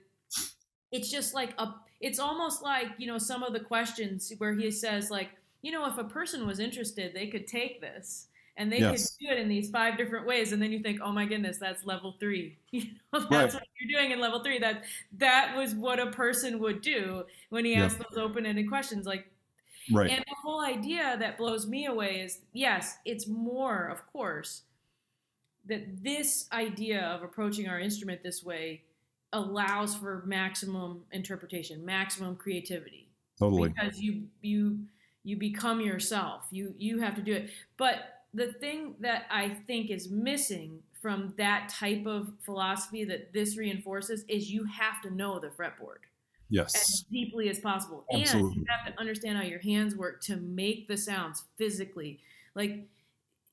[0.92, 1.74] it's just like a.
[1.98, 5.30] It's almost like you know some of the questions where he says like
[5.66, 9.16] you know, if a person was interested, they could take this and they yes.
[9.16, 10.52] could do it in these five different ways.
[10.52, 12.58] And then you think, oh my goodness, that's level three.
[12.72, 12.82] You
[13.12, 13.54] know, that's right.
[13.54, 14.58] what you're doing in level three.
[14.58, 14.84] That
[15.16, 19.06] that was what a person would do when he asked those open-ended questions.
[19.06, 19.30] Like,
[19.90, 20.10] right.
[20.10, 24.62] And the whole idea that blows me away is, yes, it's more, of course,
[25.66, 28.82] that this idea of approaching our instrument this way
[29.32, 33.08] allows for maximum interpretation, maximum creativity.
[33.38, 33.70] Totally.
[33.70, 34.80] Because you you
[35.26, 39.90] you become yourself you you have to do it but the thing that i think
[39.90, 45.38] is missing from that type of philosophy that this reinforces is you have to know
[45.38, 46.04] the fretboard
[46.48, 48.50] yes as deeply as possible Absolutely.
[48.50, 52.20] and you have to understand how your hands work to make the sounds physically
[52.54, 52.70] like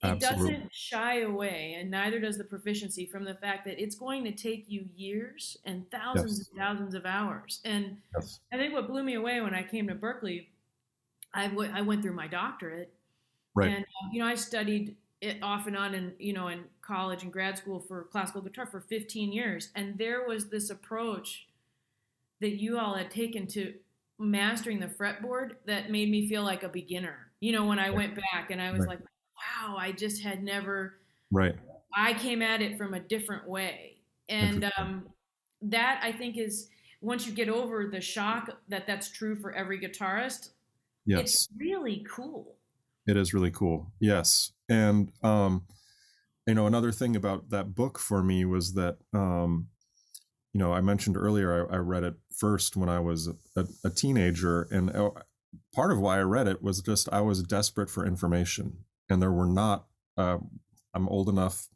[0.04, 0.52] it Absolutely.
[0.52, 4.32] doesn't shy away and neither does the proficiency from the fact that it's going to
[4.34, 6.48] take you years and thousands yes.
[6.50, 8.40] and thousands of hours and yes.
[8.52, 10.46] i think what blew me away when i came to berklee
[11.34, 12.94] I, w- I went through my doctorate.
[13.56, 13.70] Right.
[13.70, 17.24] And, um, you know, I studied it off and on in, you know, in college
[17.24, 19.70] and grad school for classical guitar for 15 years.
[19.76, 21.48] And there was this approach
[22.42, 23.74] that you all had taken to
[24.20, 27.32] mastering the fretboard that made me feel like a beginner.
[27.40, 28.90] You know, when I went back and I was right.
[28.90, 31.00] like, wow, I just had never.
[31.32, 31.56] Right.
[31.96, 33.98] I came at it from a different way.
[34.30, 35.08] And um,
[35.62, 36.70] that I think is
[37.02, 40.50] once you get over the shock that that's true for every guitarist,
[41.06, 41.22] Yes.
[41.22, 42.56] It's really cool.
[43.06, 43.92] It is really cool.
[44.00, 44.52] Yes.
[44.70, 45.64] And um
[46.48, 49.68] you know another thing about that book for me was that um
[50.54, 53.90] you know I mentioned earlier I, I read it first when I was a, a
[53.90, 55.12] teenager and uh,
[55.74, 58.78] part of why I read it was just I was desperate for information
[59.10, 59.86] and there were not
[60.18, 60.38] uh,
[60.94, 61.68] I'm old enough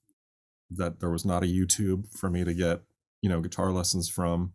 [0.69, 2.82] that there was not a YouTube for me to get
[3.21, 4.53] you know guitar lessons from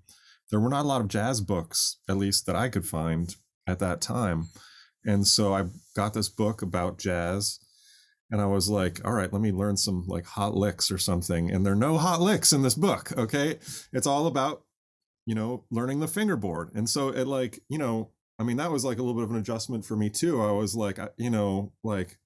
[0.50, 3.34] there were not a lot of jazz books at least that I could find
[3.66, 4.48] at that time.
[5.04, 5.64] And so I
[5.96, 7.58] got this book about jazz
[8.30, 11.50] and I was like, all right, let me learn some like hot licks or something.
[11.50, 13.12] And there are no hot licks in this book.
[13.16, 13.58] Okay.
[13.92, 14.64] It's all about,
[15.26, 16.70] you know, learning the fingerboard.
[16.74, 19.30] And so it like, you know, I mean, that was like a little bit of
[19.30, 20.40] an adjustment for me too.
[20.40, 22.18] I was like, you know, like,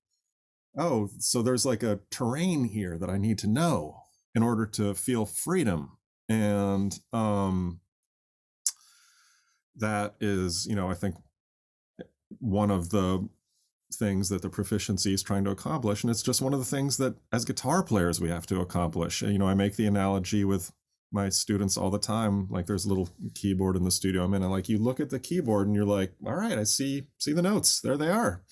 [0.79, 4.03] oh, so there's like a terrain here that I need to know
[4.35, 5.99] in order to feel freedom.
[6.29, 7.81] And um
[9.79, 11.17] that is, you know, I think
[12.39, 13.29] one of the
[13.95, 16.97] things that the proficiency is trying to accomplish and it's just one of the things
[16.97, 19.23] that as guitar players we have to accomplish.
[19.23, 20.73] You know i make the analogy with
[21.13, 24.43] my students all the time like there's a little keyboard in the studio i'm in
[24.43, 27.33] and like you look at the keyboard and you're like all right i see see
[27.33, 27.81] the notes.
[27.81, 28.43] There they are.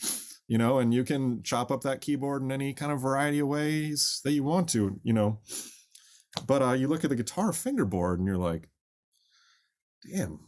[0.46, 3.48] You know and you can chop up that keyboard in any kind of variety of
[3.48, 5.40] ways that you want to you know.
[6.46, 8.68] But uh, you look at the guitar fingerboard and you're like
[10.08, 10.38] damn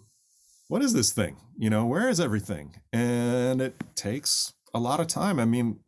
[0.69, 1.37] what is this thing?
[1.57, 2.77] You know, where is everything?
[2.93, 5.39] And it takes a lot of time.
[5.39, 5.81] I mean,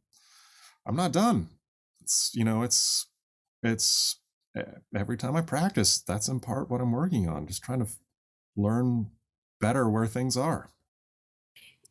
[0.87, 1.49] I'm not done.
[2.01, 3.07] It's, you know, it's,
[3.63, 4.21] it's
[4.95, 7.91] every time I practice, that's in part what I'm working on, just trying to
[8.57, 9.11] learn
[9.61, 10.71] better where things are.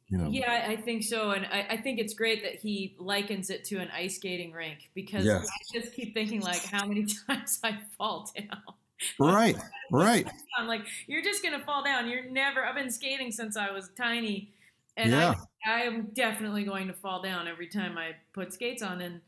[0.10, 0.30] You know.
[0.30, 1.32] Yeah, I think so.
[1.32, 4.90] And I, I, think it's great that he likens it to an ice skating rink
[4.96, 5.46] because yes.
[5.46, 8.62] I just keep thinking like how many times I fall down.
[9.20, 9.56] Right,
[9.92, 10.28] right.
[10.58, 12.10] I'm like, you're just gonna fall down.
[12.10, 12.66] You're never.
[12.66, 14.52] I've been skating since I was tiny,
[14.98, 15.36] and yeah.
[15.36, 19.02] I, I am definitely going to fall down every time I put skates on.
[19.02, 19.22] And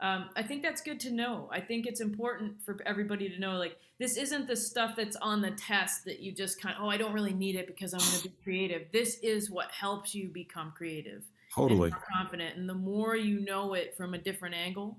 [0.00, 1.48] um, I think that's good to know.
[1.52, 5.42] I think it's important for everybody to know, like, this isn't the stuff that's on
[5.42, 8.00] the test that you just kind of, oh, I don't really need it because I'm
[8.00, 8.86] going to be creative.
[8.92, 11.22] This is what helps you become creative.
[11.54, 11.90] Totally.
[11.90, 12.56] And confident.
[12.56, 14.98] And the more you know it from a different angle,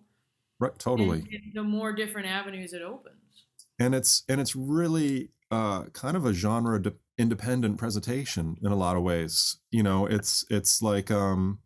[0.60, 1.42] right, totally.
[1.54, 3.23] the more different avenues it opens
[3.80, 8.76] and it's and it's really uh, kind of a genre de- independent presentation in a
[8.76, 9.58] lot of ways.
[9.72, 11.60] You know, it's it's like um,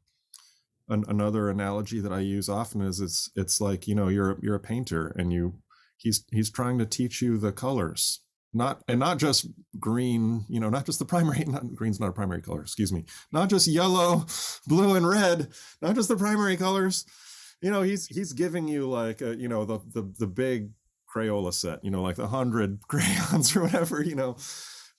[0.89, 4.55] an, another analogy that I use often is it's it's like you know you're you're
[4.55, 5.55] a painter and you
[5.97, 8.21] he's he's trying to teach you the colors.
[8.53, 9.47] Not and not just
[9.79, 13.05] green you know not just the primary not green's not a primary color excuse me.
[13.31, 14.25] Not just yellow
[14.67, 15.49] blue and red
[15.81, 17.05] not just the primary colors.
[17.61, 20.71] You know he's he's giving you like a, you know the the the big
[21.17, 24.37] Crayola set, you know, like the hundred crayons or whatever, you know.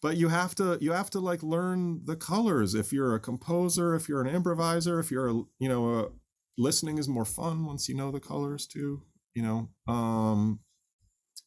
[0.03, 2.75] but you have to you have to like learn the colors.
[2.75, 6.09] If you're a composer if you're an improviser if you're a you know a,
[6.57, 9.03] listening is more fun once you know the colors too
[9.35, 9.69] you know.
[9.93, 10.61] Um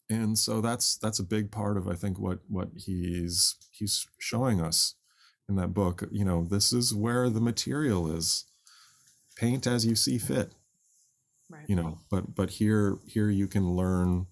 [0.09, 4.59] and so that's that's a big part of i think what what he's he's showing
[4.59, 4.95] us
[5.51, 6.07] in that book.
[6.11, 8.45] You know this is where the material is.
[9.37, 10.53] Paint as you see fit
[11.51, 11.65] right.
[11.67, 14.25] you know but but here here you can learn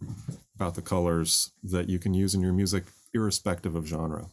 [0.55, 4.28] about the colors that you can use in your music irrespective of genre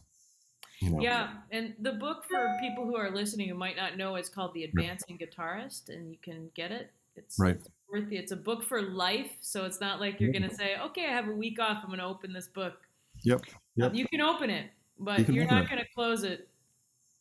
[0.79, 0.99] you know?
[1.01, 4.53] yeah and the book for people who are listening who might not know it's called
[4.53, 7.55] the advancing guitarist and you can get it it's, right.
[7.55, 10.53] it's worth it it's a book for life so it's not like you're going to
[10.53, 12.73] say okay i have a week off i'm going to open this book
[13.23, 13.41] yep,
[13.75, 13.93] yep.
[13.93, 14.67] you can open it
[14.99, 16.47] but you are not going to close it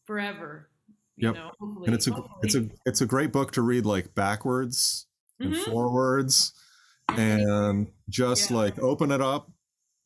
[0.05, 0.69] forever
[1.17, 1.51] yep know,
[1.87, 2.41] and it's a hopefully.
[2.43, 5.06] it's a it's a great book to read like backwards
[5.41, 5.71] and mm-hmm.
[5.71, 6.53] forwards
[7.17, 8.57] and just yeah.
[8.57, 9.51] like open it up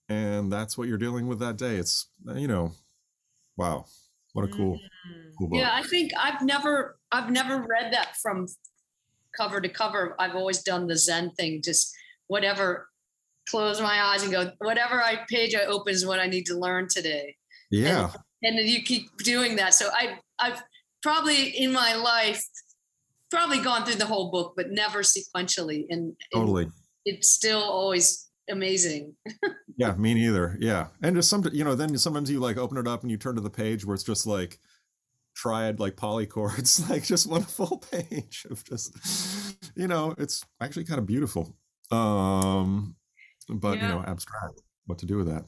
[0.09, 2.73] and that's what you're dealing with that day it's you know
[3.57, 3.85] wow
[4.33, 5.31] what a cool, mm-hmm.
[5.39, 5.59] cool book.
[5.59, 8.47] yeah i think i've never i've never read that from
[9.37, 11.95] cover to cover i've always done the zen thing just
[12.27, 12.89] whatever
[13.49, 16.59] close my eyes and go whatever i page i open is what i need to
[16.59, 17.35] learn today
[17.71, 18.11] yeah
[18.43, 20.63] and, and you keep doing that so i i've
[21.03, 22.45] probably in my life
[23.31, 25.87] probably gone through the whole book, but never sequentially.
[25.89, 26.69] And, totally,
[27.05, 29.15] it's still always amazing.
[29.77, 30.57] yeah, me neither.
[30.61, 33.17] Yeah, and just some, you know, then sometimes you like open it up and you
[33.17, 34.59] turn to the page where it's just like
[35.35, 38.97] triad like polychords, like just one full page of just,
[39.75, 41.57] you know, it's actually kind of beautiful.
[41.91, 42.97] Um,
[43.49, 43.83] but yeah.
[43.83, 44.63] you know, abstract.
[44.87, 45.45] What to do with that?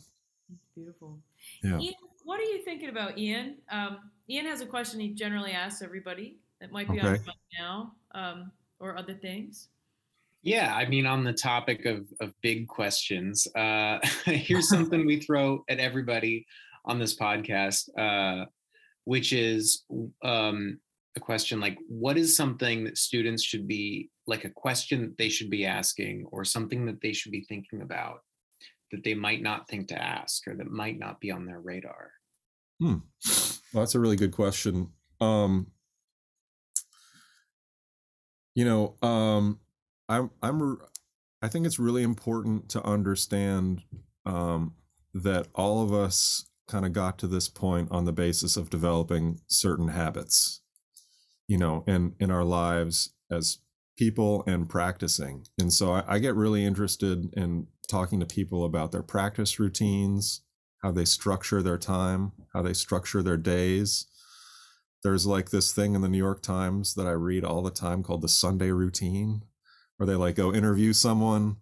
[0.53, 1.19] It's beautiful.
[1.65, 1.79] Yeah.
[1.79, 3.57] Ian, what are you thinking about, Ian?
[3.71, 3.99] Um,
[4.31, 7.09] Ian has a question he generally asks everybody that might be okay.
[7.09, 7.19] on
[7.59, 9.69] now um, or other things?
[10.43, 15.65] Yeah, I mean, on the topic of, of big questions, uh, here's something we throw
[15.69, 16.47] at everybody
[16.85, 18.47] on this podcast, uh,
[19.05, 19.83] which is
[20.23, 20.79] um,
[21.17, 25.29] a question like, what is something that students should be like a question that they
[25.29, 28.21] should be asking, or something that they should be thinking about
[28.93, 32.13] that they might not think to ask, or that might not be on their radar?
[32.79, 32.99] Hmm.
[33.73, 34.91] Well, that's a really good question.
[35.21, 35.67] Um,
[38.55, 39.59] you know um
[40.09, 40.79] i'm i'm
[41.43, 43.83] i think it's really important to understand
[44.27, 44.75] um
[45.15, 49.41] that all of us kind of got to this point on the basis of developing
[49.47, 50.63] certain habits
[51.47, 53.59] you know in in our lives as
[53.97, 55.47] people and practicing.
[55.59, 60.43] And so I, I get really interested in talking to people about their practice routines
[60.83, 64.07] how they structure their time how they structure their days
[65.03, 68.03] there's like this thing in the New York Times that I read all the time
[68.03, 69.43] called the Sunday routine,
[69.97, 71.57] where they like go interview someone.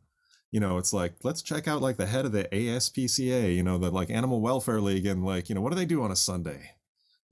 [0.51, 3.79] You know, it's like, let's check out like the head of the ASPCA, you know,
[3.79, 6.17] the like Animal Welfare League, and like, you know, what do they do on a
[6.17, 6.73] Sunday?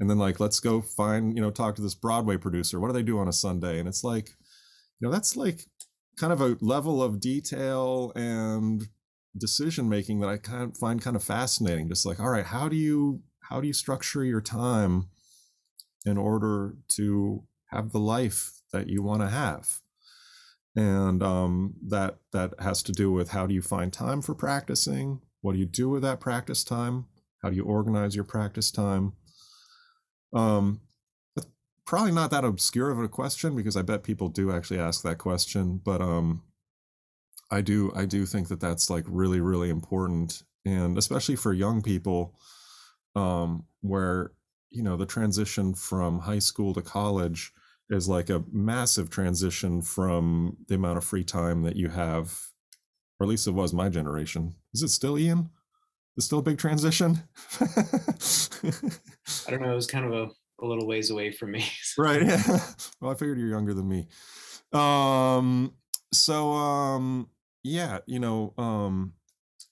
[0.01, 2.79] And then like, let's go find, you know, talk to this Broadway producer.
[2.79, 3.81] What do they do on a Sunday?
[3.81, 4.29] And it's like,
[5.01, 5.67] you know, that's like
[6.19, 8.87] kind of a level of detail and
[9.37, 11.89] decision making that I kind of find kind of fascinating.
[11.89, 15.09] Just like, all right, how do you how do you structure your time?
[16.09, 19.81] In order to have the life that you want to have.
[20.75, 25.21] And um, that that has to do with how do you find time for practicing?
[25.41, 27.07] What do you do with that practice time?
[27.43, 29.13] How do you organize your practice time?
[30.33, 30.81] Um,
[31.89, 35.17] probably not that obscure of a question because i bet people do actually ask that
[35.17, 36.43] question but um,
[37.51, 41.81] i do i do think that that's like really really important and especially for young
[41.81, 42.35] people
[43.17, 44.33] um, where
[44.71, 47.53] you know the transition from high school to college
[47.91, 52.49] is like a massive transition from the amount of free time that you have
[53.19, 54.55] or at least it was my generation.
[54.73, 55.51] Is it still ian?
[56.17, 57.23] Is still a big transition?
[57.61, 60.31] I don't know it was kind of a,
[60.63, 61.65] a little ways away from me.
[61.99, 62.61] Right yeah.
[63.01, 64.07] Well i figured you're younger than me.
[64.73, 65.75] Um
[66.13, 67.29] so um
[67.63, 69.15] yeah you know um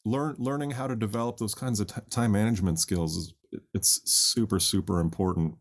[0.04, 3.34] learn learning how to develop those kinds of t- time management skills is
[3.74, 5.56] it's super super important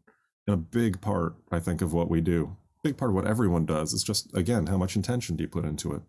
[0.48, 2.56] and a big part i think of what we do.
[2.84, 5.66] Big part of what everyone does is just again how much intention do you put
[5.66, 6.02] into it?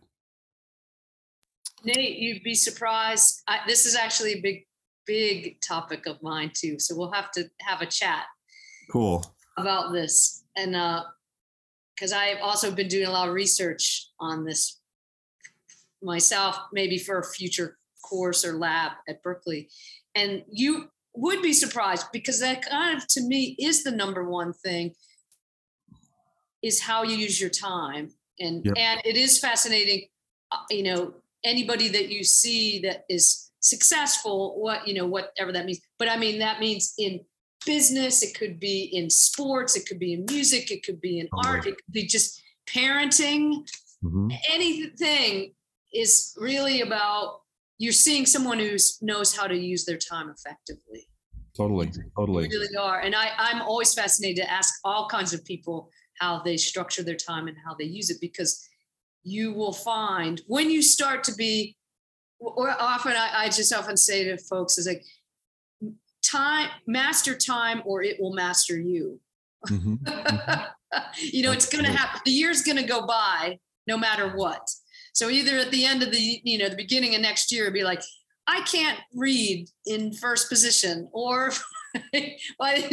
[1.84, 3.42] Nate you'd be surprised.
[3.48, 4.66] I, this is actually a big
[5.06, 8.24] big topic of mine too so we'll have to have a chat
[8.90, 9.34] cool.
[9.56, 10.44] about this.
[10.56, 11.04] And uh
[11.94, 14.80] because i've also been doing a lot of research on this
[16.02, 19.68] myself maybe for a future course or lab at berklee.
[20.14, 24.52] And you would be surprised because that kind of to me is the number one
[24.52, 24.94] thing
[26.62, 28.10] is how you use your time
[28.40, 28.74] and yep.
[28.76, 30.06] and it is fascinating
[30.52, 31.14] uh, you know
[31.44, 35.80] anybody that you see that is successful, what, you know, whatever that means.
[35.98, 37.20] But I mean, that means in
[37.64, 41.28] business, it could be in sports, it could be in music, it could be in
[41.32, 43.66] oh, art, it could be just parenting.
[44.04, 44.30] Mm-hmm.
[44.50, 45.54] Anything
[45.92, 47.40] is really about
[47.78, 51.06] you're seeing someone who knows how to use their time effectively.
[51.56, 52.44] Totally, totally.
[52.44, 53.00] You really are.
[53.00, 57.16] And I, I'm always fascinated to ask all kinds of people how they structure their
[57.16, 58.66] time and how they use it because
[59.22, 61.76] you will find when you start to be
[62.38, 65.04] or often I, I just often say to folks is like
[66.22, 69.20] time master time or it will master you
[69.68, 69.94] mm-hmm.
[69.94, 70.98] mm-hmm.
[71.20, 73.58] you know it's going to happen the year's going to go by
[73.88, 74.68] no matter what
[75.16, 77.82] so either at the end of the you know the beginning of next year be
[77.82, 78.02] like
[78.46, 81.50] i can't read in first position or
[82.58, 82.88] by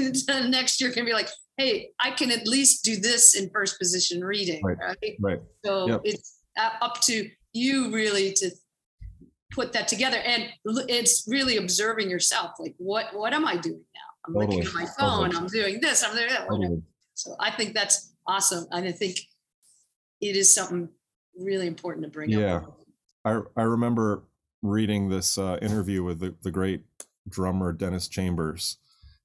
[0.47, 4.23] next year can be like hey i can at least do this in first position
[4.23, 5.41] reading right right, right.
[5.65, 6.01] so yep.
[6.05, 8.49] it's up to you really to
[9.51, 10.45] put that together and
[10.87, 14.57] it's really observing yourself like what what am i doing now i'm totally.
[14.57, 15.37] looking at my phone totally.
[15.37, 16.81] i'm doing this i'm doing that totally.
[17.15, 19.19] so i think that's awesome and i think
[20.21, 20.87] it is something
[21.39, 22.57] really important to bring yeah.
[22.57, 22.79] up
[23.25, 24.23] i i remember
[24.61, 26.83] reading this uh, interview with the, the great
[27.27, 28.77] drummer dennis chambers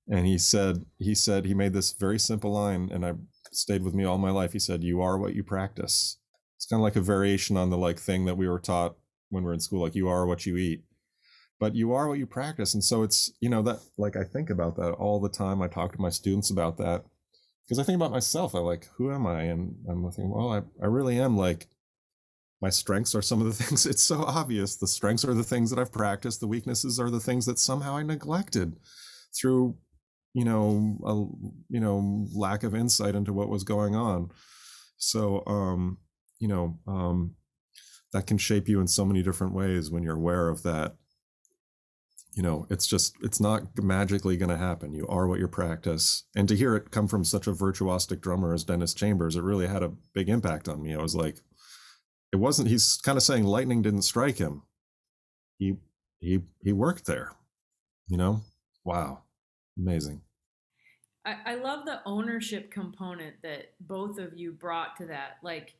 [0.08, 3.12] and he said he said he made this very simple line and i
[3.52, 4.52] stayed with me all my life.
[4.52, 6.18] He said you are what you practice.
[6.56, 8.96] It's kind of like a variation on the like thing that we were taught
[9.30, 10.84] when we're in school like you are what you eat.
[11.60, 14.50] But you are what you practice and so it's you know that like i think
[14.50, 15.62] about that all the time.
[15.62, 17.04] I talk to my students about that
[17.64, 19.42] because i think about myself i like who am i?
[19.42, 21.66] And i'm thinking well i, I really am like
[22.60, 25.70] my strengths are some of the things it's so obvious the strengths are the things
[25.70, 28.76] that i've practiced the weaknesses are the things that somehow i neglected
[29.34, 29.76] through
[30.34, 31.14] you know a
[31.72, 34.30] you know lack of insight into what was going on.
[34.96, 35.98] So um
[36.38, 37.34] you know um
[38.12, 40.96] that can shape you in so many different ways when you're aware of that.
[42.34, 44.92] You know it's just it's not magically going to happen.
[44.92, 48.54] You are what you practice and to hear it come from such a virtuosic drummer
[48.54, 50.94] as dennis chambers it really had a big impact on me.
[50.94, 51.40] I was like
[52.32, 54.62] it wasn't he's kind of saying lightning didn't strike him.
[55.58, 55.76] He
[56.20, 57.32] he he worked there
[58.08, 58.40] you know?
[58.84, 59.20] Wow.
[59.78, 60.22] Amazing.
[61.24, 65.74] I, I love the ownership component that both of you brought to that like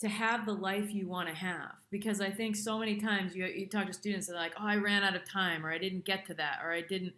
[0.00, 3.46] to have the life you want to have because i think so many times you,
[3.46, 5.78] you talk to students and they're like oh i ran out of time or i
[5.78, 7.12] didn't get to that or i didn't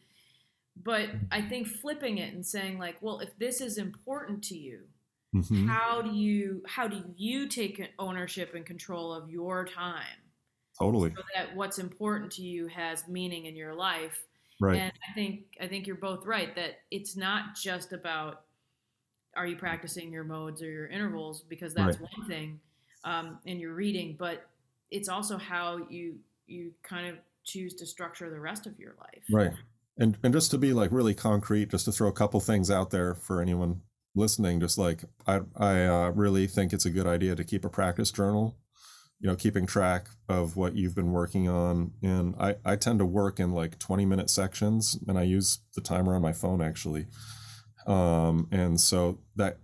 [0.83, 4.81] but i think flipping it and saying like well if this is important to you
[5.35, 5.67] mm-hmm.
[5.67, 10.05] how do you how do you take ownership and control of your time
[10.79, 14.27] totally so that what's important to you has meaning in your life
[14.61, 18.43] right and i think i think you're both right that it's not just about
[19.37, 22.09] are you practicing your modes or your intervals because that's right.
[22.17, 22.59] one thing
[23.05, 24.47] um, in your reading, but
[24.91, 26.17] it's also how you
[26.47, 29.25] you kind of choose to structure the rest of your life.
[29.31, 29.53] Right.
[29.99, 32.91] And and just to be like really concrete, just to throw a couple things out
[32.91, 33.83] there for anyone
[34.17, 37.69] listening, just like I I uh, really think it's a good idea to keep a
[37.69, 38.57] practice journal.
[39.19, 41.93] You know, keeping track of what you've been working on.
[42.03, 45.81] And I, I tend to work in like 20 minute sections and I use the
[45.81, 47.07] timer on my phone actually.
[47.87, 49.57] Um, and so that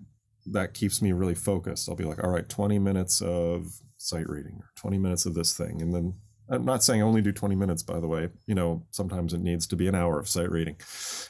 [0.47, 1.89] that keeps me really focused.
[1.89, 5.57] I'll be like, all right, 20 minutes of sight reading or 20 minutes of this
[5.57, 5.83] thing.
[5.83, 6.15] And then
[6.53, 8.29] I'm not saying only do 20 minutes, by the way.
[8.47, 10.77] You know, sometimes it needs to be an hour of sight reading,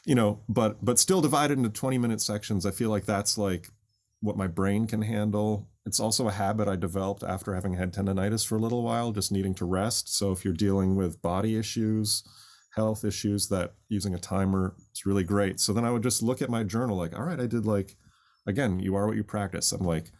[0.04, 2.66] you know, but but still divided into 20 minute sections.
[2.66, 3.68] I feel like that's like
[4.20, 5.68] what my brain can handle.
[5.86, 9.32] It's also a habit I developed after having had tendonitis for a little while, just
[9.32, 10.14] needing to rest.
[10.14, 12.24] So if you're dealing with body issues,
[12.74, 15.60] health issues, that using a timer is really great.
[15.60, 17.96] So then I would just look at my journal like, all right, I did like
[18.46, 19.72] again, you are what you practice.
[19.72, 20.10] I'm like,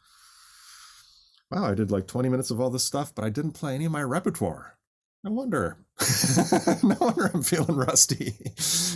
[1.51, 3.85] wow, I did like 20 minutes of all this stuff, but I didn't play any
[3.85, 4.79] of my repertoire.
[5.25, 5.79] No wonder.
[6.83, 8.35] no wonder I'm feeling rusty,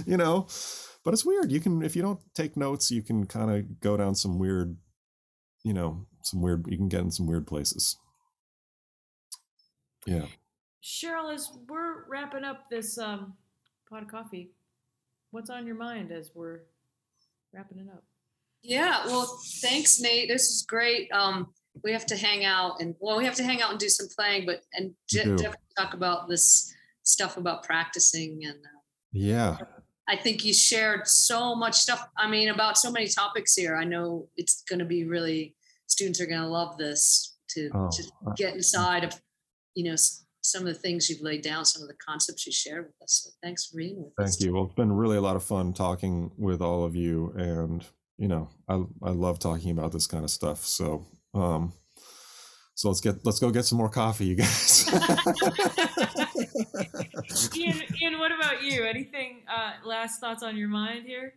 [0.06, 0.46] you know?
[1.04, 1.52] But it's weird.
[1.52, 4.76] You can, if you don't take notes, you can kind of go down some weird,
[5.62, 7.96] you know, some weird, you can get in some weird places.
[10.04, 10.26] Yeah.
[10.82, 13.34] Cheryl, as we're wrapping up this um,
[13.88, 14.50] pot of coffee,
[15.30, 16.60] what's on your mind as we're
[17.52, 18.02] wrapping it up?
[18.62, 20.28] Yeah, well, thanks, Nate.
[20.28, 21.10] This is great.
[21.12, 21.52] Um,
[21.84, 24.08] we have to hang out and well, we have to hang out and do some
[24.16, 28.56] playing, but and definitely talk about this stuff about practicing and.
[28.56, 28.80] Uh,
[29.12, 29.56] yeah.
[30.08, 32.08] I think you shared so much stuff.
[32.16, 33.76] I mean, about so many topics here.
[33.76, 37.90] I know it's going to be really students are going to love this to, oh,
[37.90, 38.02] to
[38.36, 39.20] get inside of,
[39.74, 39.96] you know,
[40.42, 43.22] some of the things you've laid down, some of the concepts you shared with us.
[43.24, 44.36] So thanks for being with Thank us.
[44.36, 44.54] Thank you.
[44.54, 47.84] Well, it's been really a lot of fun talking with all of you, and
[48.16, 50.64] you know, I I love talking about this kind of stuff.
[50.64, 51.04] So
[51.36, 51.72] um
[52.76, 54.86] so let's get let's go get some more coffee, you guys.
[57.56, 58.84] Ian, Ian, what about you?
[58.84, 61.32] Anything uh, last thoughts on your mind here?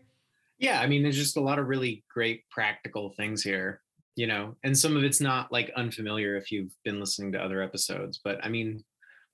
[0.58, 3.80] Yeah, I mean, there's just a lot of really great practical things here,
[4.18, 7.64] you know, and some of it's not like unfamiliar if you've been listening to other
[7.64, 8.84] episodes, but I mean,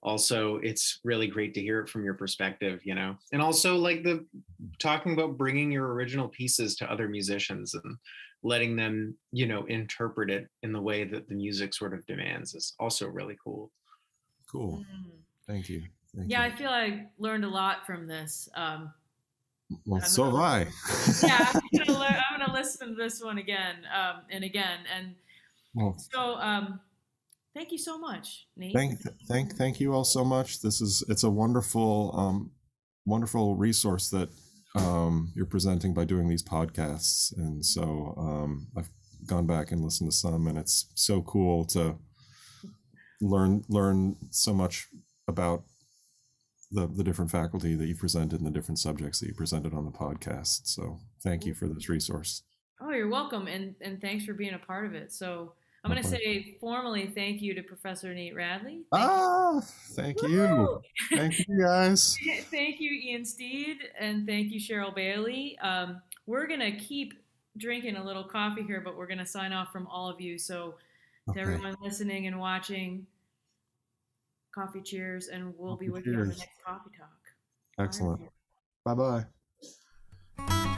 [0.03, 4.03] also it's really great to hear it from your perspective, you know, and also like
[4.03, 4.23] the
[4.77, 7.97] talking about bringing your original pieces to other musicians and
[8.43, 12.53] letting them, you know, interpret it in the way that the music sort of demands
[12.53, 13.71] is also really cool.
[14.51, 14.77] Cool.
[14.79, 15.11] Mm.
[15.47, 15.83] Thank you.
[16.15, 16.53] Thank yeah, you.
[16.53, 18.47] I feel I learned a lot from this.
[18.55, 18.93] Um,
[19.85, 21.27] well, I'm so gonna, have I.
[21.27, 25.15] yeah, I'm gonna, le- I'm gonna, listen to this one again um, and again, and
[25.73, 26.79] well, so um,
[27.55, 28.73] thank you so much, Nate.
[28.73, 30.61] Thank, thank, thank you all so much.
[30.61, 32.51] This is it's a wonderful, um,
[33.05, 34.29] wonderful resource that
[34.75, 38.89] um, you're presenting by doing these podcasts, and so um, I've
[39.25, 41.95] gone back and listened to some, and it's so cool to
[43.21, 44.87] learn learn so much
[45.27, 45.63] about
[46.71, 49.85] the the different faculty that you presented and the different subjects that you presented on
[49.85, 50.67] the podcast.
[50.67, 52.43] So thank you for this resource.
[52.81, 55.13] Oh, you're welcome, and and thanks for being a part of it.
[55.13, 55.53] So
[55.85, 58.81] I'm going to say formally thank you to Professor Nate Radley.
[58.91, 59.61] Thank ah, you.
[59.93, 60.81] thank you,
[61.11, 62.17] thank you guys.
[62.49, 65.59] thank you, Ian Steed, and thank you, Cheryl Bailey.
[65.59, 67.13] Um, we're going to keep
[67.57, 70.39] drinking a little coffee here, but we're going to sign off from all of you.
[70.39, 70.73] So
[71.31, 73.05] to everyone listening and watching,
[74.55, 76.15] coffee cheers, and we'll coffee be with cheers.
[76.15, 77.09] you on the next coffee talk.
[77.77, 78.21] Excellent.
[78.83, 79.25] Bye
[80.39, 80.71] bye.